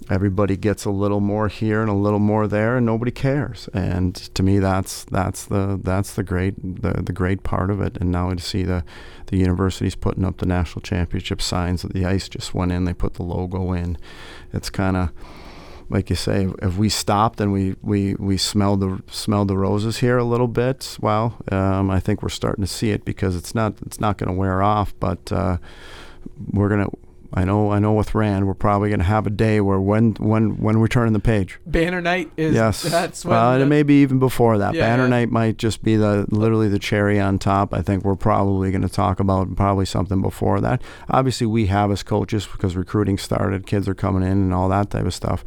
[0.10, 3.70] everybody gets a little more here and a little more there, and nobody cares.
[3.74, 7.98] And to me, that's that's the that's the great the, the great part of it.
[7.98, 8.84] And now to see the
[9.28, 12.94] the universities putting up the national championship signs that the ice just went in, they
[12.94, 13.98] put the logo in.
[14.54, 15.12] It's kind of
[15.90, 19.98] like you say, if we stopped and we, we, we smelled the smelled the roses
[19.98, 23.56] here a little bit, well, um, I think we're starting to see it because it's
[23.56, 24.94] not it's not going to wear off.
[25.00, 25.58] But uh,
[26.52, 26.90] we're gonna.
[27.32, 27.72] I know.
[27.72, 27.94] I know.
[27.94, 31.14] With Rand, we're probably going to have a day where when when when we're turning
[31.14, 31.60] the page.
[31.66, 32.82] Banner night is yes.
[32.82, 34.74] That's when well, the- and maybe even before that.
[34.74, 35.10] Yeah, Banner yeah.
[35.10, 37.74] night might just be the literally the cherry on top.
[37.74, 40.82] I think we're probably going to talk about probably something before that.
[41.10, 44.90] Obviously, we have as coaches because recruiting started, kids are coming in, and all that
[44.90, 45.46] type of stuff.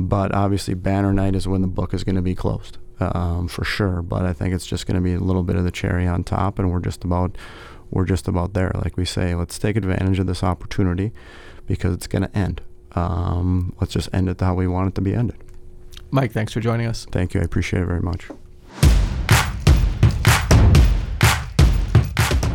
[0.00, 3.64] But obviously, banner night is when the book is going to be closed um, for
[3.64, 4.00] sure.
[4.00, 6.24] But I think it's just going to be a little bit of the cherry on
[6.24, 7.36] top, and we're just about
[7.90, 8.72] we're just about there.
[8.74, 11.12] Like we say, let's take advantage of this opportunity
[11.66, 12.60] because it's going to end.
[12.92, 15.36] Um, let's just end it how we want it to be ended.
[16.10, 17.06] Mike, thanks for joining us.
[17.10, 17.40] Thank you.
[17.40, 18.28] I appreciate it very much.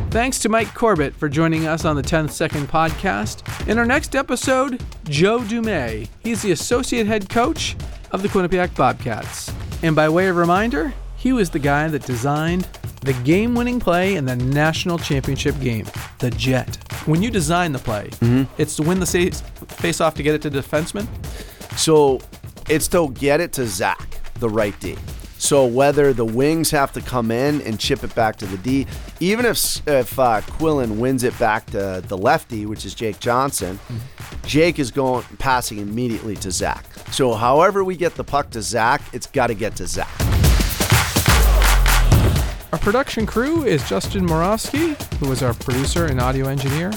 [0.10, 3.68] Thanks to Mike Corbett for joining us on the 10th Second podcast.
[3.68, 6.08] In our next episode, Joe Dumais.
[6.22, 7.76] He's the associate head coach
[8.12, 9.52] of the Quinnipiac Bobcats.
[9.82, 12.68] And by way of reminder, he was the guy that designed
[13.04, 15.86] the game winning play in the national championship game,
[16.20, 16.78] the Jet.
[17.06, 18.10] When you design the play,
[18.58, 19.06] it's to win the
[19.68, 21.08] face off to get it to the defenseman.
[21.78, 22.22] So
[22.70, 24.96] it's to get it to Zach, the right D.
[25.38, 28.88] So whether the wings have to come in and chip it back to the D,
[29.20, 33.78] even if if uh, Quillan wins it back to the lefty, which is Jake Johnson,
[34.46, 36.86] Jake is going passing immediately to Zach.
[37.12, 40.33] So however we get the puck to Zach, it's got to get to Zach.
[42.74, 46.90] Our production crew is Justin Moravsky, who is our producer and audio engineer.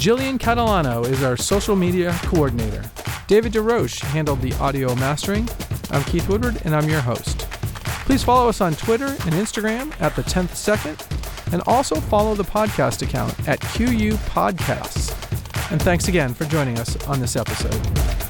[0.00, 2.82] Jillian Catalano is our social media coordinator.
[3.26, 5.46] David DesRoches handled the audio mastering.
[5.90, 7.40] I'm Keith Woodward, and I'm your host.
[8.06, 11.06] Please follow us on Twitter and Instagram at the 10th Second,
[11.52, 15.12] and also follow the podcast account at QU Podcasts.
[15.70, 18.27] And thanks again for joining us on this episode.